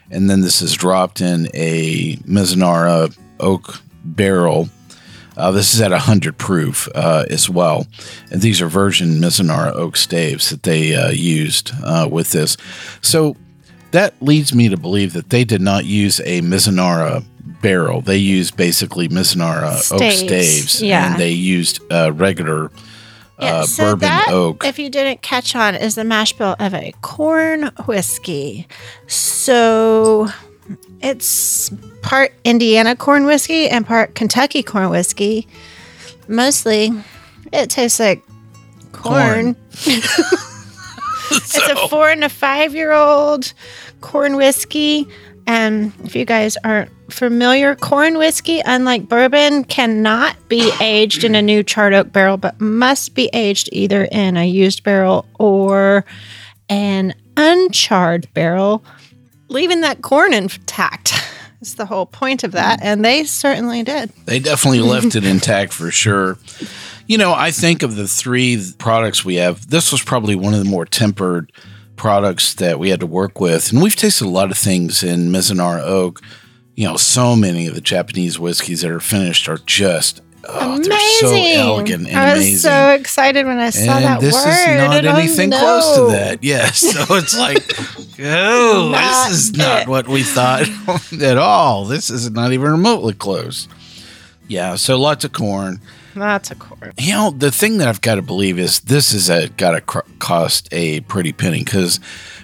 And 0.10 0.28
then 0.28 0.42
this 0.42 0.64
is 0.64 0.74
dropped 0.74 1.22
in 1.22 1.50
a 1.54 2.16
Mizunara 2.24 3.16
oak 3.40 3.80
barrel. 4.04 4.70
Uh, 5.38 5.52
this 5.52 5.74
is 5.74 5.82
at 5.82 5.92
100 5.92 6.38
proof 6.38 6.88
uh, 6.96 7.26
as 7.30 7.50
well. 7.50 7.88
And 8.32 8.42
these 8.42 8.62
are 8.62 8.68
virgin 8.68 9.16
Mizunara 9.20 9.72
oak 9.74 9.98
staves 9.98 10.50
that 10.50 10.64
they 10.64 10.96
uh, 10.96 11.10
used 11.10 11.72
uh, 11.84 12.08
with 12.10 12.32
this. 12.32 12.56
So 13.02 13.36
that 13.92 14.14
leads 14.22 14.54
me 14.54 14.70
to 14.70 14.78
believe 14.78 15.14
that 15.14 15.30
they 15.30 15.44
did 15.44 15.62
not 15.62 15.86
use 15.86 16.20
a 16.22 16.42
Mizunara 16.42 17.24
barrel. 17.62 18.02
They 18.02 18.18
used 18.18 18.56
basically 18.58 19.08
Mizunara 19.10 19.74
oak 19.92 20.02
Staves, 20.14 20.20
staves. 20.20 20.82
yeah. 20.82 21.12
And 21.12 21.20
they 21.22 21.32
used 21.32 21.80
uh, 21.92 22.12
regular 22.14 22.72
Yeah, 23.40 23.56
uh, 23.58 23.64
so 23.66 23.84
bourbon 23.84 24.00
that, 24.10 24.28
oak. 24.30 24.64
if 24.66 24.80
you 24.80 24.90
didn't 24.90 25.22
catch 25.22 25.56
on, 25.56 25.76
is 25.76 25.96
the 25.96 26.04
mash 26.06 26.34
bill 26.34 26.56
of 26.60 26.74
a 26.74 26.94
corn 27.02 27.64
whiskey. 27.86 28.68
So 29.08 30.28
it's 31.02 31.70
part 32.02 32.34
Indiana 32.44 32.96
corn 32.96 33.26
whiskey 33.26 33.70
and 33.70 33.86
part 33.86 34.16
Kentucky 34.16 34.64
corn 34.64 34.90
whiskey. 34.90 35.48
Mostly, 36.28 36.92
it 37.52 37.70
tastes 37.70 38.00
like 38.00 38.24
corn. 38.92 39.56
Corn. 39.56 39.56
it's 41.32 41.58
a 41.58 41.88
four 41.88 42.10
and 42.10 42.24
a 42.24 42.30
five 42.30 42.74
year 42.74 42.92
old 42.92 43.54
corn 44.02 44.36
whiskey. 44.36 45.08
And 45.48 45.94
if 46.04 46.16
you 46.16 46.26
guys 46.26 46.58
aren't 46.64 46.90
familiar, 47.12 47.76
corn 47.76 48.18
whiskey, 48.18 48.62
unlike 48.66 49.08
bourbon, 49.08 49.64
cannot 49.66 50.36
be 50.50 50.72
aged 50.82 51.24
in 51.24 51.36
a 51.36 51.42
new 51.42 51.62
charred 51.62 51.94
oak 51.94 52.12
barrel, 52.12 52.38
but 52.38 52.60
must 52.60 53.14
be 53.14 53.30
aged 53.32 53.70
either 53.72 54.06
in 54.12 54.38
a 54.38 54.46
used 54.46 54.84
barrel 54.84 55.26
or 55.38 56.04
an 56.68 57.14
uncharred 57.38 58.28
barrel, 58.34 58.84
leaving 59.48 59.82
that 59.82 60.02
corn 60.02 60.34
intact. 60.34 61.14
Is 61.62 61.76
the 61.76 61.86
whole 61.86 62.06
point 62.06 62.44
of 62.44 62.52
that. 62.52 62.80
And 62.84 63.04
they 63.04 63.24
certainly 63.24 63.82
did. 63.82 64.12
They 64.26 64.40
definitely 64.40 64.80
left 64.82 65.16
it 65.16 65.26
intact 65.26 65.74
for 65.74 65.90
sure. 65.90 66.38
You 67.08 67.18
know, 67.18 67.34
I 67.34 67.50
think 67.50 67.82
of 67.82 67.96
the 67.96 68.08
three 68.08 68.62
products 68.78 69.24
we 69.26 69.36
have, 69.36 69.68
this 69.70 69.92
was 69.92 70.04
probably 70.04 70.36
one 70.36 70.54
of 70.54 70.60
the 70.60 70.70
more 70.70 70.86
tempered 70.86 71.52
products 71.96 72.54
that 72.56 72.78
we 72.78 72.90
had 72.90 73.00
to 73.00 73.08
work 73.08 73.40
with. 73.40 73.72
And 73.72 73.82
we've 73.82 73.96
tasted 73.96 74.26
a 74.26 74.30
lot 74.30 74.52
of 74.52 74.58
things 74.58 75.02
in 75.02 75.30
Mizunara 75.30 75.82
Oak. 75.82 76.22
You 76.76 76.88
know, 76.88 76.98
so 76.98 77.36
many 77.36 77.68
of 77.68 77.74
the 77.74 77.82
Japanese 77.82 78.38
whiskeys 78.38 78.82
that 78.82 78.92
are 78.92 79.00
finished 79.00 79.48
are 79.48 79.60
just, 79.66 80.22
oh, 80.44 80.78
they're 80.78 81.00
so 81.22 81.34
elegant 81.34 82.08
and 82.08 82.18
I 82.18 82.34
was 82.34 82.42
amazing. 82.42 82.70
so 82.70 82.90
excited 82.90 83.46
when 83.46 83.60
I 83.60 83.70
saw 83.70 83.96
and 83.96 84.04
that 84.04 84.22
this 84.22 84.36
word. 84.36 84.50
is 84.50 85.06
not 85.06 85.06
anything 85.18 85.52
close 85.52 85.96
to 85.96 86.08
that. 86.12 86.44
Yes. 86.44 86.82
So 87.08 87.16
it's 87.16 87.38
like, 87.38 87.64
oh, 88.20 88.90
Not 88.92 89.30
this 89.30 89.38
is 89.38 89.58
not 89.58 89.82
it. 89.84 89.88
what 89.88 90.08
we 90.08 90.24
thought 90.24 90.68
at 91.22 91.38
all. 91.38 91.86
This 91.86 92.10
is 92.10 92.30
not 92.32 92.52
even 92.54 92.72
remotely 92.72 93.14
close. 93.14 93.68
Yeah. 94.48 94.76
So 94.76 94.98
lots 95.00 95.24
of 95.26 95.32
corn. 95.34 95.80
That's 96.16 96.50
a 96.52 96.56
corn. 96.56 96.94
You 96.98 97.12
know, 97.12 97.32
the 97.32 97.52
thing 97.52 97.78
that 97.80 97.88
I've 97.90 98.00
got 98.02 98.16
to 98.16 98.22
believe 98.22 98.58
is 98.58 98.80
this 98.82 99.12
is 99.14 99.30
a 99.30 99.50
got 99.50 99.72
to 99.72 99.82
cr- 99.82 100.00
cost 100.20 100.70
a 100.72 101.02
pretty 101.02 101.34
penny 101.34 101.64
because 101.64 102.00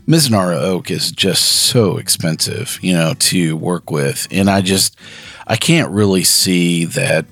Mizunara 0.07 0.57
oak 0.61 0.91
is 0.91 1.09
just 1.11 1.45
so 1.45 1.97
expensive, 1.97 2.79
you 2.81 2.91
know, 2.93 3.13
to 3.19 3.55
work 3.55 3.89
with, 3.89 4.27
and 4.29 4.49
I 4.49 4.59
just 4.61 4.97
I 5.47 5.55
can't 5.55 5.89
really 5.91 6.25
see 6.25 6.83
that 6.85 7.25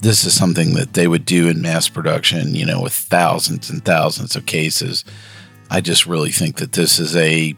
this 0.00 0.24
is 0.24 0.34
something 0.34 0.74
that 0.74 0.92
they 0.92 1.08
would 1.08 1.24
do 1.24 1.48
in 1.48 1.62
mass 1.62 1.88
production, 1.88 2.54
you 2.54 2.66
know, 2.66 2.82
with 2.82 2.92
thousands 2.92 3.70
and 3.70 3.82
thousands 3.82 4.36
of 4.36 4.44
cases. 4.44 5.04
I 5.70 5.80
just 5.80 6.06
really 6.06 6.30
think 6.32 6.56
that 6.56 6.72
this 6.72 6.98
is 6.98 7.16
a 7.16 7.56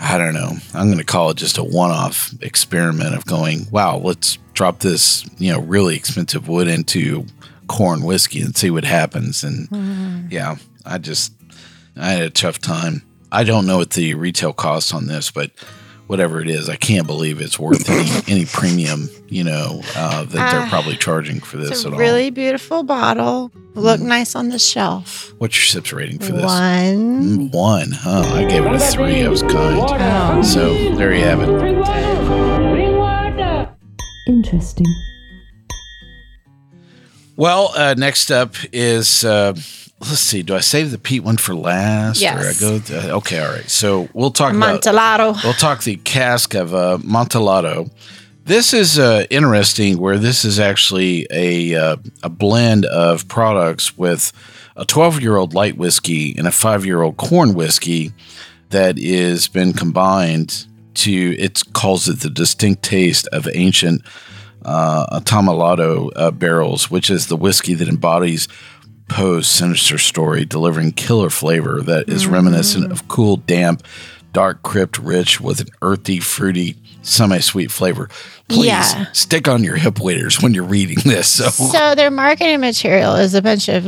I 0.00 0.16
don't 0.16 0.32
know. 0.34 0.52
I'm 0.74 0.86
going 0.86 0.98
to 0.98 1.04
call 1.04 1.30
it 1.30 1.36
just 1.36 1.58
a 1.58 1.62
one-off 1.62 2.32
experiment 2.40 3.14
of 3.14 3.26
going, 3.26 3.66
wow, 3.70 3.98
let's 3.98 4.38
drop 4.54 4.78
this, 4.80 5.28
you 5.38 5.52
know, 5.52 5.60
really 5.60 5.94
expensive 5.94 6.48
wood 6.48 6.68
into 6.68 7.26
corn 7.68 8.02
whiskey 8.02 8.40
and 8.40 8.56
see 8.56 8.70
what 8.70 8.84
happens. 8.84 9.44
And 9.44 9.68
mm-hmm. 9.68 10.28
yeah, 10.30 10.56
I 10.86 10.98
just 10.98 11.34
I 11.96 12.12
had 12.12 12.22
a 12.22 12.30
tough 12.30 12.58
time. 12.58 13.02
I 13.30 13.44
don't 13.44 13.66
know 13.66 13.78
what 13.78 13.90
the 13.90 14.14
retail 14.14 14.52
cost 14.52 14.94
on 14.94 15.06
this, 15.06 15.30
but 15.30 15.50
whatever 16.10 16.40
it 16.40 16.48
is, 16.50 16.68
I 16.68 16.74
can't 16.74 17.06
believe 17.06 17.40
it's 17.40 17.56
worth 17.56 17.88
any 17.88 18.10
any 18.40 18.44
premium, 18.46 19.08
you 19.28 19.44
know, 19.44 19.80
uh, 19.96 20.24
that 20.24 20.30
they're 20.32 20.60
Ah, 20.62 20.66
probably 20.68 20.96
charging 20.96 21.38
for 21.38 21.56
this 21.56 21.70
It's 21.70 21.84
a 21.84 21.88
at 21.92 21.94
really 21.96 22.30
beautiful 22.30 22.82
bottle. 22.82 23.52
Look 23.74 24.00
nice 24.00 24.34
on 24.34 24.48
the 24.48 24.58
shelf. 24.58 25.32
What's 25.38 25.56
your 25.56 25.66
sips 25.66 25.92
rating 25.92 26.18
for 26.18 26.32
this? 26.32 26.44
One. 26.44 27.48
Mm, 27.48 27.52
One, 27.54 27.92
huh? 27.92 28.22
I 28.34 28.44
gave 28.44 28.66
it 28.66 28.72
a 28.72 28.78
three. 28.80 29.24
I 29.24 29.28
was 29.28 29.42
kind. 29.42 29.80
Oh. 29.88 30.42
So 30.42 30.74
there 30.96 31.14
you 31.14 31.22
have 31.22 31.40
it. 31.40 31.50
Interesting. 34.26 34.86
Well, 37.40 37.72
uh, 37.74 37.94
next 37.96 38.30
up 38.30 38.54
is 38.70 39.24
uh, 39.24 39.54
let's 39.98 40.20
see. 40.20 40.42
Do 40.42 40.54
I 40.54 40.60
save 40.60 40.90
the 40.90 40.98
Peat 40.98 41.24
one 41.24 41.38
for 41.38 41.54
last? 41.54 42.20
Yes. 42.20 42.36
Or 42.36 42.46
I 42.46 42.52
go. 42.70 42.78
To, 42.80 43.12
okay, 43.14 43.42
all 43.42 43.50
right. 43.50 43.66
So 43.70 44.10
we'll 44.12 44.30
talk 44.30 44.52
about 44.52 44.68
Amontillado. 44.68 45.36
we'll 45.42 45.54
talk 45.54 45.82
the 45.82 45.96
cask 45.96 46.52
of 46.52 46.74
uh, 46.74 46.98
Amontillado. 47.02 47.88
This 48.44 48.74
is 48.74 48.98
uh, 48.98 49.24
interesting, 49.30 49.96
where 49.96 50.18
this 50.18 50.44
is 50.44 50.60
actually 50.60 51.26
a 51.30 51.74
uh, 51.76 51.96
a 52.22 52.28
blend 52.28 52.84
of 52.84 53.26
products 53.26 53.96
with 53.96 54.34
a 54.76 54.84
12 54.84 55.22
year 55.22 55.36
old 55.36 55.54
light 55.54 55.78
whiskey 55.78 56.34
and 56.36 56.46
a 56.46 56.52
five 56.52 56.84
year 56.84 57.00
old 57.00 57.16
corn 57.16 57.54
whiskey 57.54 58.12
that 58.68 58.98
is 58.98 59.48
been 59.48 59.72
combined 59.72 60.66
to 60.92 61.34
it 61.38 61.62
calls 61.72 62.06
it 62.06 62.20
the 62.20 62.28
distinct 62.28 62.82
taste 62.82 63.26
of 63.28 63.48
ancient 63.54 64.02
uh, 64.64 65.20
Amontillado 65.30 66.10
uh, 66.16 66.30
barrels, 66.30 66.90
which 66.90 67.10
is 67.10 67.26
the 67.26 67.36
whiskey 67.36 67.74
that 67.74 67.88
embodies 67.88 68.48
Poe's 69.08 69.48
sinister 69.48 69.98
story, 69.98 70.44
delivering 70.44 70.92
killer 70.92 71.30
flavor 71.30 71.82
that 71.82 72.08
is 72.08 72.26
reminiscent 72.26 72.92
of 72.92 73.08
cool, 73.08 73.36
damp, 73.38 73.82
dark, 74.32 74.62
crypt, 74.62 74.98
rich 74.98 75.40
with 75.40 75.60
an 75.60 75.66
earthy, 75.82 76.20
fruity, 76.20 76.76
semi-sweet 77.02 77.70
flavor. 77.72 78.08
Please 78.48 78.66
Yeah. 78.66 79.06
stick 79.12 79.48
on 79.48 79.64
your 79.64 79.76
hip 79.76 79.98
waders 80.00 80.40
when 80.40 80.54
you're 80.54 80.62
reading 80.64 80.98
this. 81.04 81.26
So 81.28 81.48
So 81.50 81.94
their 81.96 82.10
marketing 82.10 82.60
material 82.60 83.16
is 83.16 83.34
a 83.34 83.42
bunch 83.42 83.68
of 83.68 83.86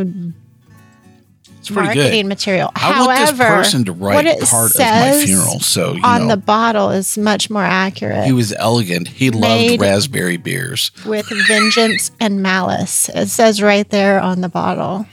it's 1.63 1.71
pretty 1.71 1.87
marketing 1.99 2.23
good. 2.25 2.29
material. 2.29 2.71
I 2.75 2.79
However, 2.81 3.07
want 3.07 3.19
this 3.21 3.39
person 3.39 3.85
to 3.85 3.93
what 3.93 4.15
write 4.25 4.27
it 4.27 4.41
part 4.43 4.73
of 4.73 4.79
my 4.81 5.23
funeral. 5.25 5.61
So 5.61 5.93
you 5.95 6.03
on 6.03 6.23
know, 6.23 6.29
the 6.35 6.37
bottle 6.37 6.91
is 6.91 7.17
much 7.17 7.49
more 7.51 7.63
accurate. 7.63 8.25
he 8.25 8.33
was 8.33 8.53
elegant. 8.53 9.07
He 9.09 9.31
loved 9.31 9.81
raspberry 9.81 10.37
beers. 10.39 10.91
with 11.07 11.27
vengeance 11.47 12.11
and 12.19 12.43
malice. 12.43 13.09
It 13.11 13.29
says 13.29 13.63
right 13.63 13.89
there 13.91 14.21
on 14.21 14.41
the 14.41 14.49
bottle. 14.49 15.07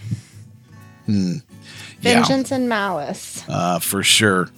Yeah, 1.08 1.36
Vengeance 2.02 2.52
and 2.52 2.68
malice. 2.70 3.44
uh, 3.48 3.80
for 3.80 4.02
sure. 4.04 4.50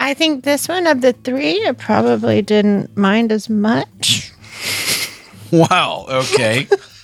I 0.00 0.14
think 0.14 0.44
this 0.44 0.66
one 0.68 0.86
of 0.86 1.00
the 1.00 1.12
three, 1.12 1.66
I 1.66 1.72
probably 1.72 2.42
didn't 2.42 2.96
mind 2.96 3.30
as 3.32 3.48
much. 3.48 4.32
Wow. 5.52 6.06
Okay. 6.08 6.66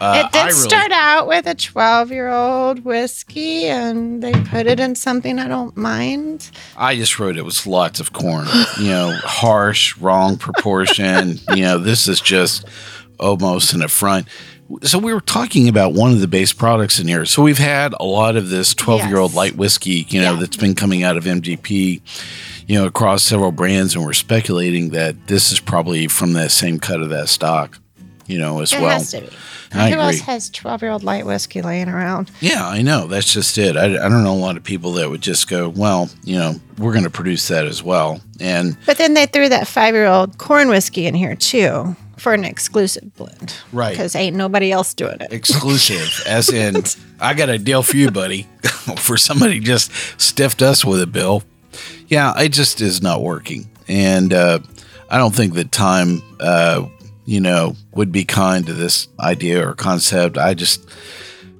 Uh, 0.00 0.24
it 0.26 0.32
did 0.32 0.46
really- 0.46 0.52
start 0.52 0.92
out 0.92 1.26
with 1.26 1.46
a 1.46 1.54
12 1.54 2.10
year 2.10 2.28
old 2.28 2.84
whiskey 2.84 3.66
and 3.66 4.22
they 4.22 4.32
put 4.32 4.66
it 4.66 4.80
in 4.80 4.94
something 4.94 5.38
I 5.38 5.48
don't 5.48 5.76
mind. 5.76 6.50
I 6.76 6.96
just 6.96 7.18
wrote 7.18 7.36
it 7.36 7.44
was 7.44 7.66
lots 7.66 8.00
of 8.00 8.12
corn. 8.12 8.46
You 8.78 8.88
know, 8.88 9.12
harsh, 9.24 9.96
wrong 9.98 10.36
proportion. 10.36 11.38
you 11.54 11.62
know, 11.62 11.78
this 11.78 12.08
is 12.08 12.20
just 12.20 12.64
almost 13.18 13.72
an 13.72 13.82
affront. 13.82 14.26
So 14.82 14.98
we 14.98 15.14
were 15.14 15.22
talking 15.22 15.66
about 15.68 15.94
one 15.94 16.12
of 16.12 16.20
the 16.20 16.28
base 16.28 16.52
products 16.52 17.00
in 17.00 17.08
here. 17.08 17.24
So 17.24 17.42
we've 17.42 17.56
had 17.58 17.94
a 17.98 18.04
lot 18.04 18.36
of 18.36 18.50
this 18.50 18.74
12 18.74 19.06
year 19.08 19.16
old 19.16 19.30
Yes. 19.30 19.36
light 19.36 19.56
whiskey, 19.56 20.06
you 20.10 20.20
know, 20.20 20.34
Yeah. 20.34 20.40
that's 20.40 20.56
been 20.58 20.74
coming 20.74 21.02
out 21.02 21.16
of 21.16 21.26
MGP, 21.26 22.02
you 22.66 22.78
know, 22.78 22.84
across 22.84 23.22
several 23.22 23.50
brands, 23.50 23.94
and 23.94 24.04
we're 24.04 24.12
speculating 24.12 24.90
that 24.90 25.26
this 25.26 25.50
is 25.52 25.58
probably 25.58 26.06
from 26.06 26.34
that 26.34 26.50
same 26.50 26.78
cut 26.78 27.00
of 27.00 27.08
that 27.08 27.30
stock, 27.30 27.78
you 28.26 28.38
know, 28.38 28.60
as 28.60 28.74
It 28.74 28.82
well. 28.82 29.00
Has 29.72 29.90
to 29.90 29.96
be. 29.96 30.00
I 30.00 30.04
Who 30.04 30.10
else 30.12 30.20
has 30.20 30.50
12 30.50 30.82
year 30.82 30.90
old 30.90 31.04
light 31.04 31.26
whiskey 31.26 31.62
laying 31.62 31.88
around? 31.88 32.30
Yeah, 32.40 32.66
I 32.66 32.82
know. 32.82 33.06
That's 33.06 33.32
just 33.32 33.56
it. 33.58 33.76
I, 33.76 33.84
I 33.84 34.08
don't 34.08 34.22
know 34.24 34.34
a 34.34 34.36
lot 34.36 34.56
of 34.56 34.64
people 34.64 34.92
that 34.94 35.08
would 35.10 35.20
just 35.20 35.48
go, 35.48 35.68
well, 35.68 36.08
you 36.24 36.36
know, 36.38 36.54
we're 36.78 36.92
going 36.92 37.04
to 37.04 37.10
produce 37.10 37.48
that 37.48 37.64
as 37.66 37.82
well. 37.82 38.20
And 38.40 38.76
But 38.86 38.98
then 38.98 39.14
they 39.14 39.26
threw 39.26 39.48
that 39.48 39.66
five 39.66 39.94
year 39.94 40.06
old 40.06 40.38
corn 40.38 40.68
whiskey 40.68 41.06
in 41.06 41.14
here 41.14 41.34
too. 41.36 41.96
for 42.16 42.34
an 42.34 42.44
exclusive 42.44 43.14
blend. 43.16 43.54
Right. 43.72 43.90
Because 43.92 44.14
ain't 44.16 44.34
nobody 44.36 44.72
else 44.72 44.92
doing 44.94 45.18
it. 45.20 45.32
exclusive, 45.32 46.22
as 46.26 46.50
in, 46.52 46.82
I 47.20 47.34
got 47.34 47.48
a 47.48 47.58
deal 47.58 47.82
for 47.82 47.96
you, 47.96 48.10
buddy. 48.10 48.46
for 48.96 49.16
somebody 49.16 49.60
just 49.60 49.92
stiffed 50.20 50.60
us 50.62 50.84
with 50.84 51.00
a 51.02 51.06
bill. 51.06 51.42
Yeah, 52.08 52.32
it 52.40 52.48
just 52.50 52.80
is 52.80 53.02
not 53.02 53.22
working, 53.22 53.68
and 53.86 54.32
uh, 54.32 54.58
I 55.10 55.18
don't 55.18 55.34
think 55.34 55.54
that 55.54 55.70
time, 55.70 56.22
uh, 56.40 56.86
you 57.28 57.42
know, 57.42 57.76
would 57.92 58.10
be 58.10 58.24
kind 58.24 58.64
to 58.66 58.72
this 58.72 59.06
idea 59.20 59.68
or 59.68 59.74
concept. 59.74 60.38
I 60.38 60.54
just, 60.54 60.88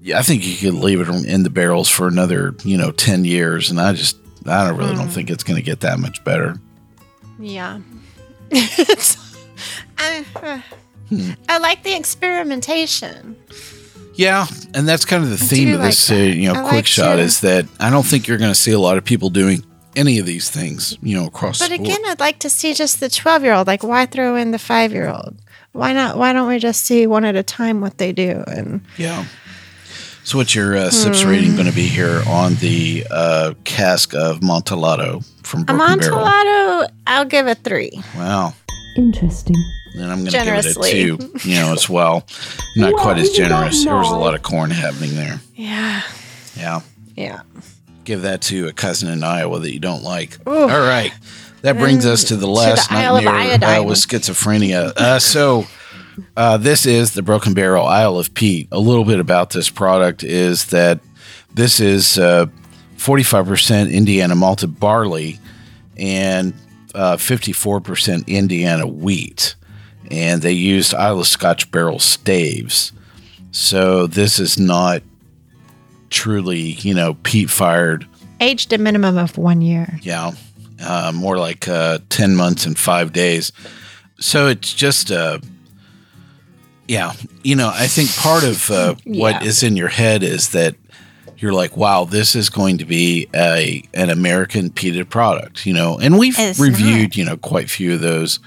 yeah, 0.00 0.18
I 0.18 0.22
think 0.22 0.46
you 0.46 0.56
could 0.56 0.80
leave 0.80 0.98
it 0.98 1.08
in 1.26 1.42
the 1.42 1.50
barrels 1.50 1.90
for 1.90 2.08
another, 2.08 2.56
you 2.64 2.78
know, 2.78 2.90
ten 2.90 3.26
years, 3.26 3.68
and 3.68 3.78
I 3.78 3.92
just, 3.92 4.16
I 4.46 4.66
don't 4.66 4.78
really 4.78 4.94
don't 4.94 5.10
think 5.10 5.28
it's 5.28 5.44
going 5.44 5.58
to 5.58 5.62
get 5.62 5.80
that 5.80 5.98
much 5.98 6.24
better. 6.24 6.58
Yeah. 7.38 7.80
I, 9.98 10.24
uh, 10.36 10.60
I 11.50 11.58
like 11.58 11.82
the 11.82 11.94
experimentation. 11.94 13.36
Yeah, 14.14 14.46
and 14.72 14.88
that's 14.88 15.04
kind 15.04 15.22
of 15.22 15.28
the 15.28 15.36
theme 15.36 15.74
of 15.74 15.82
this, 15.82 16.08
like 16.08 16.18
uh, 16.18 16.22
you 16.22 16.48
know, 16.50 16.54
I 16.54 16.62
quick 16.62 16.72
like 16.72 16.86
shot 16.86 17.16
to- 17.16 17.22
is 17.22 17.42
that 17.42 17.66
I 17.78 17.90
don't 17.90 18.06
think 18.06 18.26
you're 18.26 18.38
going 18.38 18.50
to 18.50 18.58
see 18.58 18.72
a 18.72 18.80
lot 18.80 18.96
of 18.96 19.04
people 19.04 19.28
doing 19.28 19.62
any 19.94 20.18
of 20.18 20.24
these 20.24 20.48
things, 20.48 20.96
you 21.02 21.14
know, 21.14 21.26
across. 21.26 21.58
But 21.58 21.72
the 21.72 21.76
board. 21.76 21.88
again, 21.90 22.00
I'd 22.06 22.20
like 22.20 22.38
to 22.38 22.48
see 22.48 22.72
just 22.72 23.00
the 23.00 23.10
12 23.10 23.42
year 23.42 23.52
old. 23.52 23.66
Like, 23.66 23.82
why 23.82 24.06
throw 24.06 24.34
in 24.34 24.50
the 24.52 24.58
five 24.58 24.92
year 24.92 25.10
old? 25.10 25.36
Why 25.72 25.92
not? 25.92 26.16
Why 26.16 26.32
don't 26.32 26.48
we 26.48 26.58
just 26.58 26.84
see 26.84 27.06
one 27.06 27.24
at 27.24 27.36
a 27.36 27.42
time 27.42 27.80
what 27.80 27.98
they 27.98 28.12
do? 28.12 28.42
And 28.46 28.80
yeah. 28.96 29.24
So, 30.24 30.36
what's 30.38 30.54
your 30.54 30.76
uh, 30.76 30.90
sips 30.90 31.24
rating 31.24 31.54
going 31.54 31.68
to 31.68 31.74
be 31.74 31.86
here 31.86 32.22
on 32.26 32.54
the 32.56 33.06
uh, 33.10 33.54
cask 33.64 34.14
of 34.14 34.42
Amontillado 34.42 35.20
from 35.42 35.64
Broken 35.64 35.98
Barrel? 35.98 36.18
Amontillado, 36.18 36.92
I'll 37.06 37.24
give 37.24 37.46
a 37.46 37.54
three. 37.54 37.92
Wow. 38.16 38.52
Interesting. 38.96 39.56
And 39.94 40.12
I'm 40.12 40.18
going 40.18 40.30
to 40.32 40.44
give 40.44 40.54
it 40.54 40.66
a 40.66 40.74
two, 40.74 41.18
you 41.48 41.54
know, 41.56 41.72
as 41.72 41.88
well. 41.88 42.26
Not 42.76 42.92
quite 42.94 43.16
as 43.18 43.30
generous. 43.30 43.84
There 43.84 43.94
was 43.96 44.10
a 44.10 44.16
lot 44.16 44.34
of 44.34 44.42
corn 44.42 44.70
happening 44.70 45.14
there. 45.14 45.40
Yeah. 45.54 46.02
Yeah. 46.56 46.80
Yeah. 47.16 47.40
Give 48.04 48.22
that 48.22 48.42
to 48.42 48.68
a 48.68 48.72
cousin 48.72 49.10
in 49.10 49.24
Iowa 49.24 49.58
that 49.60 49.72
you 49.72 49.80
don't 49.80 50.02
like. 50.02 50.36
All 50.46 50.66
right. 50.66 51.12
That 51.62 51.78
brings 51.78 52.06
us 52.06 52.24
to 52.24 52.36
the 52.36 52.46
last 52.46 52.90
Isle 52.92 53.16
of 53.16 53.24
nightmare 53.24 53.80
uh, 53.80 53.82
with 53.82 53.98
schizophrenia. 53.98 54.92
Uh, 54.96 55.18
so, 55.18 55.66
uh, 56.36 56.56
this 56.56 56.86
is 56.86 57.14
the 57.14 57.22
Broken 57.22 57.54
Barrel 57.54 57.86
Isle 57.86 58.18
of 58.18 58.34
Peat. 58.34 58.68
A 58.70 58.78
little 58.78 59.04
bit 59.04 59.20
about 59.20 59.50
this 59.50 59.70
product 59.70 60.22
is 60.22 60.66
that 60.66 61.00
this 61.52 61.80
is 61.80 62.18
uh, 62.18 62.46
45% 62.96 63.92
Indiana 63.92 64.34
malted 64.34 64.78
barley 64.78 65.38
and 65.96 66.54
uh, 66.94 67.16
54% 67.16 68.26
Indiana 68.26 68.86
wheat. 68.86 69.54
And 70.10 70.42
they 70.42 70.52
used 70.52 70.94
Isle 70.94 71.20
of 71.20 71.26
Scotch 71.26 71.70
barrel 71.70 71.98
staves. 71.98 72.92
So, 73.50 74.06
this 74.06 74.38
is 74.38 74.58
not 74.58 75.02
truly, 76.10 76.60
you 76.60 76.94
know, 76.94 77.14
peat 77.14 77.50
fired 77.50 78.06
Aged 78.40 78.72
a 78.72 78.78
minimum 78.78 79.18
of 79.18 79.36
one 79.36 79.60
year. 79.60 79.98
yeah, 80.02 80.30
uh, 80.80 81.12
more 81.14 81.38
like 81.38 81.68
uh, 81.68 81.98
ten 82.08 82.34
months 82.36 82.66
and 82.66 82.78
five 82.78 83.12
days. 83.12 83.52
So 84.20 84.48
it's 84.48 84.74
just, 84.74 85.10
uh, 85.12 85.38
yeah, 86.86 87.12
you 87.42 87.54
know, 87.56 87.70
I 87.72 87.86
think 87.86 88.10
part 88.16 88.44
of 88.44 88.70
uh, 88.70 88.94
what 89.04 89.42
Yeah. 89.42 89.48
is 89.48 89.62
in 89.62 89.76
your 89.76 89.88
head 89.88 90.22
is 90.22 90.50
that 90.50 90.74
you're 91.36 91.52
like, 91.52 91.76
wow, 91.76 92.04
this 92.04 92.34
is 92.34 92.50
going 92.50 92.78
to 92.78 92.84
be 92.84 93.28
a 93.34 93.82
an 93.94 94.10
American 94.10 94.70
peated 94.70 95.08
product, 95.08 95.66
you 95.66 95.72
know, 95.72 95.98
and 95.98 96.18
we've 96.18 96.36
It's 96.38 96.58
reviewed, 96.58 97.14
you 97.16 97.24
know, 97.24 97.36
quite 97.36 97.66
a 97.66 97.68
few 97.68 97.94
of 97.94 98.00
those 98.00 98.40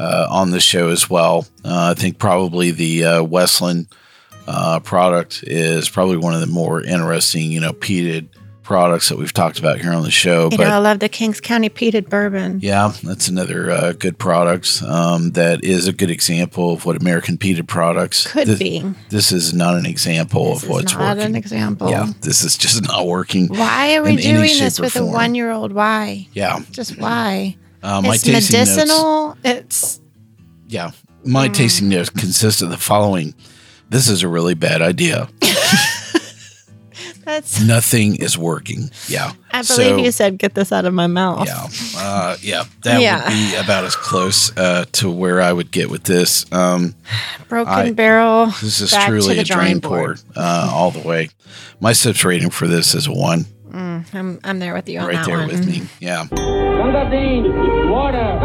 uh, 0.00 0.26
on 0.28 0.50
the 0.50 0.60
show 0.60 0.88
as 0.88 1.08
well. 1.08 1.46
Uh, 1.64 1.94
I 1.96 2.00
think 2.00 2.18
probably 2.18 2.72
the 2.72 3.04
uh, 3.04 3.22
Westland 3.22 3.86
uh, 4.48 4.80
product 4.80 5.44
is 5.46 5.88
probably 5.88 6.16
one 6.16 6.34
of 6.34 6.40
the 6.40 6.48
more 6.48 6.82
interesting, 6.82 7.52
you 7.52 7.60
know, 7.60 7.72
peated 7.72 8.26
products 8.64 9.08
that 9.10 9.18
we've 9.18 9.32
talked 9.32 9.58
about 9.60 9.78
here 9.80 9.92
on 9.92 10.02
the 10.02 10.10
show. 10.10 10.44
You 10.50 10.56
but 10.58 10.64
know, 10.68 10.74
I 10.74 10.78
love 10.78 10.98
the 10.98 11.08
Kings 11.08 11.40
County 11.40 11.68
peated 11.70 12.08
bourbon. 12.08 12.58
yeah, 12.62 12.92
that's 13.04 13.28
another 13.28 13.70
uh, 13.70 13.92
good 13.92 14.18
product. 14.18 14.82
Um, 14.82 15.30
that 15.32 15.62
is 15.62 15.86
a 15.86 15.92
good 15.92 16.10
example 16.10 16.72
of 16.72 16.84
what 16.86 16.96
American 17.00 17.36
peated 17.38 17.68
products 17.68 18.26
Could 18.32 18.48
this, 18.48 18.58
be. 18.58 18.82
This 19.10 19.30
is 19.30 19.54
not 19.54 19.76
an 19.76 19.86
example 19.86 20.54
This 20.54 20.64
of 20.64 20.68
what's 20.70 20.92
not 20.94 21.16
working. 21.18 21.22
an 21.26 21.36
example. 21.36 21.90
yeah, 21.90 22.10
this 22.22 22.42
is 22.42 22.56
just 22.56 22.82
not 22.88 23.06
working. 23.06 23.46
Why 23.48 23.94
are 23.96 24.02
we 24.02 24.12
in 24.12 24.16
doing 24.16 24.58
this 24.58 24.80
with 24.80 24.96
a 24.96 25.04
one 25.04 25.34
year 25.34 25.50
old? 25.52 25.72
Why? 25.72 26.26
Yeah, 26.32 26.58
Just 26.72 26.98
why? 26.98 27.56
uh, 27.82 28.00
my 28.00 28.14
it's 28.14 28.22
tasting 28.24 28.58
notes. 28.58 28.70
medicinal. 28.76 29.38
It's 29.44 30.00
Yeah, 30.68 30.90
my 31.24 31.48
Mm. 31.48 31.54
tasting 31.54 31.88
notes 31.90 32.08
consist 32.10 32.62
of 32.62 32.70
the 32.70 32.78
following. 32.78 33.34
This 33.90 34.08
is 34.08 34.22
a 34.22 34.28
really 34.28 34.54
bad 34.54 34.80
idea. 34.82 35.28
that's. 37.24 37.60
Nothing 37.62 38.16
is 38.16 38.36
working. 38.38 38.90
Yeah, 39.08 39.32
I 39.52 39.62
believe 39.62 39.66
So- 39.66 39.96
you 39.98 40.10
said 40.12 40.38
get 40.38 40.54
this 40.54 40.72
out 40.72 40.84
of 40.84 40.94
my 40.94 41.06
mouth. 41.06 41.46
Yeah, 41.46 41.68
uh, 42.00 42.36
yeah, 42.40 42.64
that 42.84 43.00
Yeah. 43.00 43.24
would 43.24 43.30
be 43.32 43.54
about 43.56 43.84
as 43.84 43.96
close 43.96 44.56
uh, 44.56 44.84
to 44.92 45.10
where 45.10 45.40
I 45.40 45.52
would 45.52 45.70
get 45.70 45.90
with 45.90 46.04
this. 46.04 46.46
Um, 46.52 46.94
Broken 47.48 47.72
I- 47.72 47.92
barrel. 47.92 48.46
This 48.62 48.80
is 48.80 48.90
back 48.92 49.06
to 49.06 49.10
truly 49.10 49.34
the 49.36 49.40
a 49.42 49.44
drain 49.44 49.78
drawing 49.78 49.80
pour 49.80 50.16
uh, 50.36 50.70
all 50.72 50.90
the 50.90 51.06
way. 51.06 51.30
My 51.80 51.92
sips 51.92 52.24
rating 52.24 52.50
for 52.50 52.66
this 52.66 52.94
is 52.94 53.06
a 53.06 53.12
one, 53.12 53.46
I'm, 53.72 54.38
I'm 54.44 54.58
there 54.60 54.74
with 54.74 54.88
you 54.88 55.00
on 55.00 55.06
right 55.08 55.16
that 55.16 55.26
there 55.26 55.38
one. 55.38 55.48
with 55.48 55.66
me. 55.66 55.82
Yeah. 56.00 56.26
Water. 57.90 58.38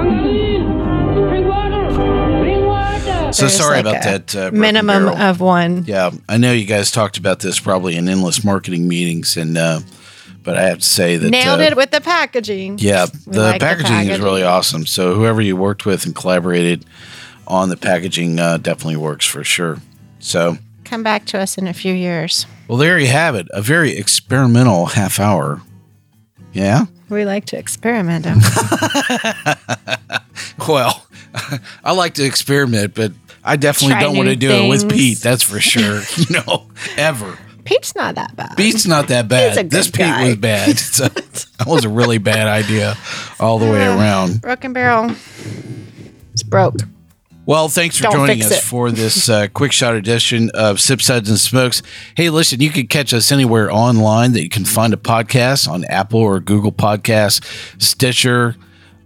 So 3.32 3.44
There's 3.44 3.58
sorry 3.58 3.84
like 3.84 3.86
about 3.86 4.04
that. 4.04 4.36
Uh, 4.36 4.52
Minimum 4.52 5.08
of 5.08 5.40
one. 5.40 5.84
Yeah, 5.86 6.12
I 6.28 6.38
know 6.38 6.52
you 6.52 6.66
guys 6.66 6.90
talked 6.90 7.18
about 7.18 7.40
this 7.40 7.60
probably 7.60 7.96
in 7.96 8.10
endless 8.10 8.44
marketing 8.44 8.88
meetings, 8.88 9.38
and 9.38 9.58
uh, 9.58 9.82
but 10.42 10.58
I 10.58 10.64
have 10.64 10.80
to 10.80 10.86
say 10.86 11.18
that 11.18 11.30
Nailed 11.30 11.60
uh, 11.60 11.64
it 11.64 11.76
with 11.78 11.92
the 11.92 12.02
packaging. 12.02 12.80
Yeah, 12.80 13.06
the 13.28 13.42
like 13.42 13.60
the 13.60 13.66
packaging 13.66 14.10
is 14.10 14.20
really 14.20 14.44
awesome. 14.44 14.86
So 14.86 15.14
whoever 15.14 15.42
you 15.42 15.56
worked 15.56 15.86
with 15.86 16.06
and 16.06 16.16
collaborated 16.16 16.86
on 17.48 17.70
the 17.70 17.78
packaging 17.78 18.40
uh, 18.40 18.58
definitely 18.58 18.98
works 18.98 19.26
for 19.26 19.44
sure. 19.44 19.78
So. 20.20 20.58
Come 20.86 21.04
back 21.04 21.26
to 21.26 21.38
us 21.38 21.56
in 21.60 21.68
a 21.68 21.74
few 21.74 21.94
years. 21.94 22.48
Well, 22.68 22.80
there 22.80 22.98
you 22.98 23.08
have 23.08 23.36
it. 23.36 23.48
A 23.52 23.62
very 23.62 23.96
experimental 23.96 24.88
half 24.88 25.20
hour. 25.20 25.62
Yeah. 26.52 26.86
We 27.10 27.26
like 27.26 27.46
to 27.46 27.60
experiment. 27.60 28.26
Well, 30.68 31.06
I 31.84 31.92
like 31.94 32.16
to 32.16 32.24
experiment, 32.24 32.96
but 32.96 33.12
I 33.44 33.56
definitely 33.56 33.94
Try 33.94 34.04
don't 34.04 34.18
want 34.18 34.30
to 34.30 34.36
do 34.36 34.52
it 34.52 34.70
with. 34.70 34.90
Pete. 34.90 35.20
That's 35.20 35.44
for 35.44 35.60
sure. 35.60 36.02
you 36.18 36.26
know, 36.36 36.70
ever. 36.98 37.38
Pete's 37.66 37.96
not 37.96 38.16
that 38.16 38.36
bad. 38.36 38.58
Pete's 38.58 38.88
not 38.88 39.10
that 39.10 39.28
bad. 39.28 39.70
This 39.70 39.88
Pete 39.88 40.00
guy. 40.00 40.28
was 40.30 40.38
bad. 40.38 40.80
So 40.80 41.08
that 41.08 41.68
was 41.68 41.86
a 41.86 41.90
really 41.90 42.18
bad 42.18 42.48
idea 42.48 42.98
all 43.40 43.60
the 43.60 43.70
way 43.70 43.86
around. 43.86 44.42
Broken 44.42 44.74
barrel. 44.74 45.16
It's 46.34 46.44
broke. 46.44 46.76
Well, 47.46 47.68
thanks 47.68 47.98
for 47.98 48.04
Don't 48.04 48.14
joining 48.14 48.44
us 48.44 48.52
it. 48.52 48.62
for 48.62 48.92
this 48.92 49.28
uh, 49.28 49.48
quick 49.54 49.72
shot 49.72 49.96
edition 49.96 50.52
of 50.54 50.80
Sip 50.80 51.02
Suds 51.02 51.30
and 51.30 51.40
Smokes. 51.40 51.82
Hey, 52.16 52.30
listen, 52.30 52.62
you 52.62 52.70
can 52.70 52.86
catch 52.86 53.12
us 53.14 53.32
anywhere 53.32 53.72
online 53.72 54.34
that 54.34 54.44
you 54.44 54.50
can 54.50 54.66
find 54.66 54.94
a 54.94 54.98
podcast 54.98 55.68
on 55.68 55.84
Apple 55.86 56.20
or 56.20 56.40
Google 56.40 56.72
Podcasts, 56.72 57.44
Stitcher, 57.82 58.56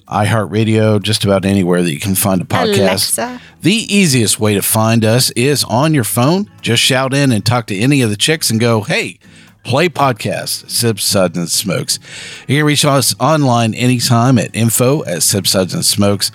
iHeartRadio, 0.08 1.02
just 1.02 1.24
about 1.24 1.46
anywhere 1.46 1.82
that 1.82 1.92
you 1.92 2.00
can 2.00 2.16
find 2.16 2.42
a 2.42 2.46
podcast. 2.46 2.78
Alexa. 2.80 3.42
The 3.62 3.74
easiest 3.74 4.39
way 4.39 4.54
to 4.56 4.62
find 4.62 5.04
us 5.06 5.30
is 5.32 5.63
on 5.63 5.94
your 5.94 6.04
phone. 6.04 6.50
Just 6.62 6.84
shout 6.84 7.13
in 7.13 7.32
and 7.32 7.46
talk 7.46 7.68
to 7.68 7.78
any 7.78 8.02
of 8.02 8.10
the 8.10 8.18
chicks 8.18 8.50
and 8.50 8.60
go, 8.60 8.82
hey, 8.82 9.20
play 9.63 9.88
podcast, 9.89 10.70
Sip 10.70 11.00
Suds 11.00 11.38
and 11.38 11.50
Smokes. 11.50 12.00
You 12.48 12.58
can 12.58 12.66
reach 12.66 12.84
us 12.86 13.16
online 13.20 13.74
anytime 13.74 14.38
at 14.38 14.56
info 14.56 15.04
at 15.06 15.24
Sip 15.24 15.48
Suds 15.48 15.74
and 15.74 15.86
Smokes. 15.86 16.32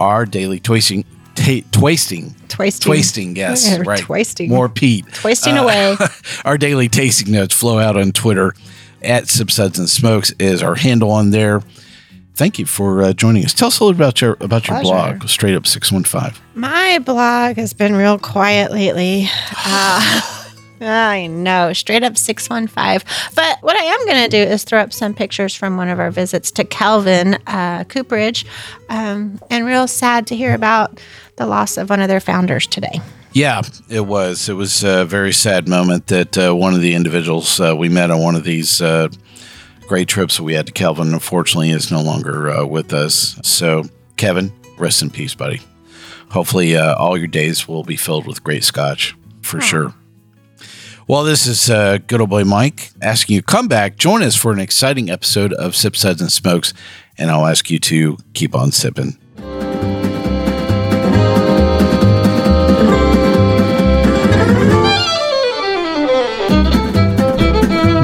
Our 0.00 0.24
daily 0.26 0.60
twisting, 0.60 1.04
ta- 1.34 1.66
twasting, 1.72 2.34
Twisting. 2.48 2.90
Twisting, 2.90 3.36
yes, 3.36 3.68
Yeah, 3.68 3.82
right. 3.86 4.00
twisting. 4.00 4.48
More 4.50 4.68
Pete. 4.68 5.06
Twisting 5.12 5.58
Uh, 5.58 5.62
away. 5.64 5.96
Our 6.44 6.56
daily 6.56 6.88
tasting 6.88 7.32
notes 7.32 7.54
flow 7.54 7.78
out 7.78 7.96
on 7.96 8.12
Twitter 8.12 8.54
at 9.02 9.28
and 9.40 9.88
Smokes 9.88 10.32
is 10.38 10.62
our 10.62 10.74
handle 10.76 11.10
on 11.10 11.30
there. 11.30 11.62
Thank 12.38 12.60
you 12.60 12.66
for 12.66 13.02
uh, 13.02 13.12
joining 13.12 13.44
us. 13.44 13.52
Tell 13.52 13.66
us 13.66 13.80
a 13.80 13.84
little 13.84 13.98
about 13.98 14.20
your 14.20 14.36
about 14.38 14.68
your 14.68 14.80
Pleasure. 14.80 15.18
blog, 15.18 15.28
Straight 15.28 15.56
Up 15.56 15.66
Six 15.66 15.90
One 15.90 16.04
Five. 16.04 16.40
My 16.54 17.00
blog 17.00 17.56
has 17.56 17.72
been 17.72 17.96
real 17.96 18.16
quiet 18.16 18.70
lately. 18.70 19.28
Uh, 20.80 20.84
I 20.86 21.26
know, 21.26 21.72
straight 21.72 22.04
up 22.04 22.16
615. 22.16 23.04
But 23.34 23.58
what 23.62 23.76
I 23.76 23.82
am 23.82 24.06
going 24.06 24.22
to 24.22 24.28
do 24.28 24.52
is 24.52 24.62
throw 24.62 24.78
up 24.78 24.92
some 24.92 25.12
pictures 25.12 25.52
from 25.52 25.76
one 25.76 25.88
of 25.88 25.98
our 25.98 26.12
visits 26.12 26.52
to 26.52 26.64
Kelvin 26.64 27.34
uh, 27.48 27.82
Cooperage. 27.88 28.46
Um, 28.88 29.40
and 29.50 29.66
real 29.66 29.88
sad 29.88 30.28
to 30.28 30.36
hear 30.36 30.54
about 30.54 31.00
the 31.34 31.46
loss 31.46 31.78
of 31.78 31.90
one 31.90 32.00
of 32.00 32.06
their 32.06 32.20
founders 32.20 32.68
today. 32.68 33.00
Yeah, 33.32 33.62
it 33.88 34.06
was. 34.06 34.48
It 34.48 34.52
was 34.52 34.84
a 34.84 35.04
very 35.04 35.32
sad 35.32 35.68
moment 35.68 36.06
that 36.06 36.38
uh, 36.38 36.54
one 36.54 36.74
of 36.74 36.80
the 36.80 36.94
individuals 36.94 37.58
uh, 37.58 37.74
we 37.76 37.88
met 37.88 38.12
on 38.12 38.22
one 38.22 38.36
of 38.36 38.44
these 38.44 38.80
uh, 38.80 39.08
great 39.88 40.06
trips 40.06 40.36
that 40.36 40.42
we 40.42 40.52
had 40.52 40.66
to 40.66 40.72
Kelvin, 40.72 41.12
unfortunately, 41.14 41.70
is 41.70 41.90
no 41.90 42.02
longer 42.02 42.50
uh, 42.50 42.66
with 42.66 42.92
us. 42.92 43.40
So, 43.42 43.84
Kevin, 44.16 44.52
rest 44.76 45.02
in 45.02 45.10
peace, 45.10 45.34
buddy. 45.34 45.60
hopefully, 46.30 46.76
uh, 46.76 46.94
all 46.96 47.16
your 47.16 47.26
days 47.26 47.66
will 47.66 47.84
be 47.84 47.96
filled 47.96 48.26
with 48.26 48.44
great 48.44 48.64
scotch 48.64 49.16
for 49.42 49.60
sure. 49.60 49.94
Well, 51.06 51.24
this 51.24 51.46
is 51.46 51.70
uh, 51.70 51.98
good 52.06 52.20
old 52.20 52.28
boy 52.28 52.44
Mike 52.44 52.90
asking 53.00 53.36
you 53.36 53.42
come 53.42 53.66
back, 53.66 53.96
join 53.96 54.22
us 54.22 54.36
for 54.36 54.52
an 54.52 54.60
exciting 54.60 55.08
episode 55.08 55.54
of 55.54 55.74
Sip 55.74 55.96
Suds 55.96 56.20
and 56.20 56.30
Smokes, 56.30 56.74
and 57.16 57.30
I'll 57.30 57.46
ask 57.46 57.70
you 57.70 57.78
to 57.78 58.18
keep 58.34 58.54
on 58.54 58.72
sipping. 58.72 59.16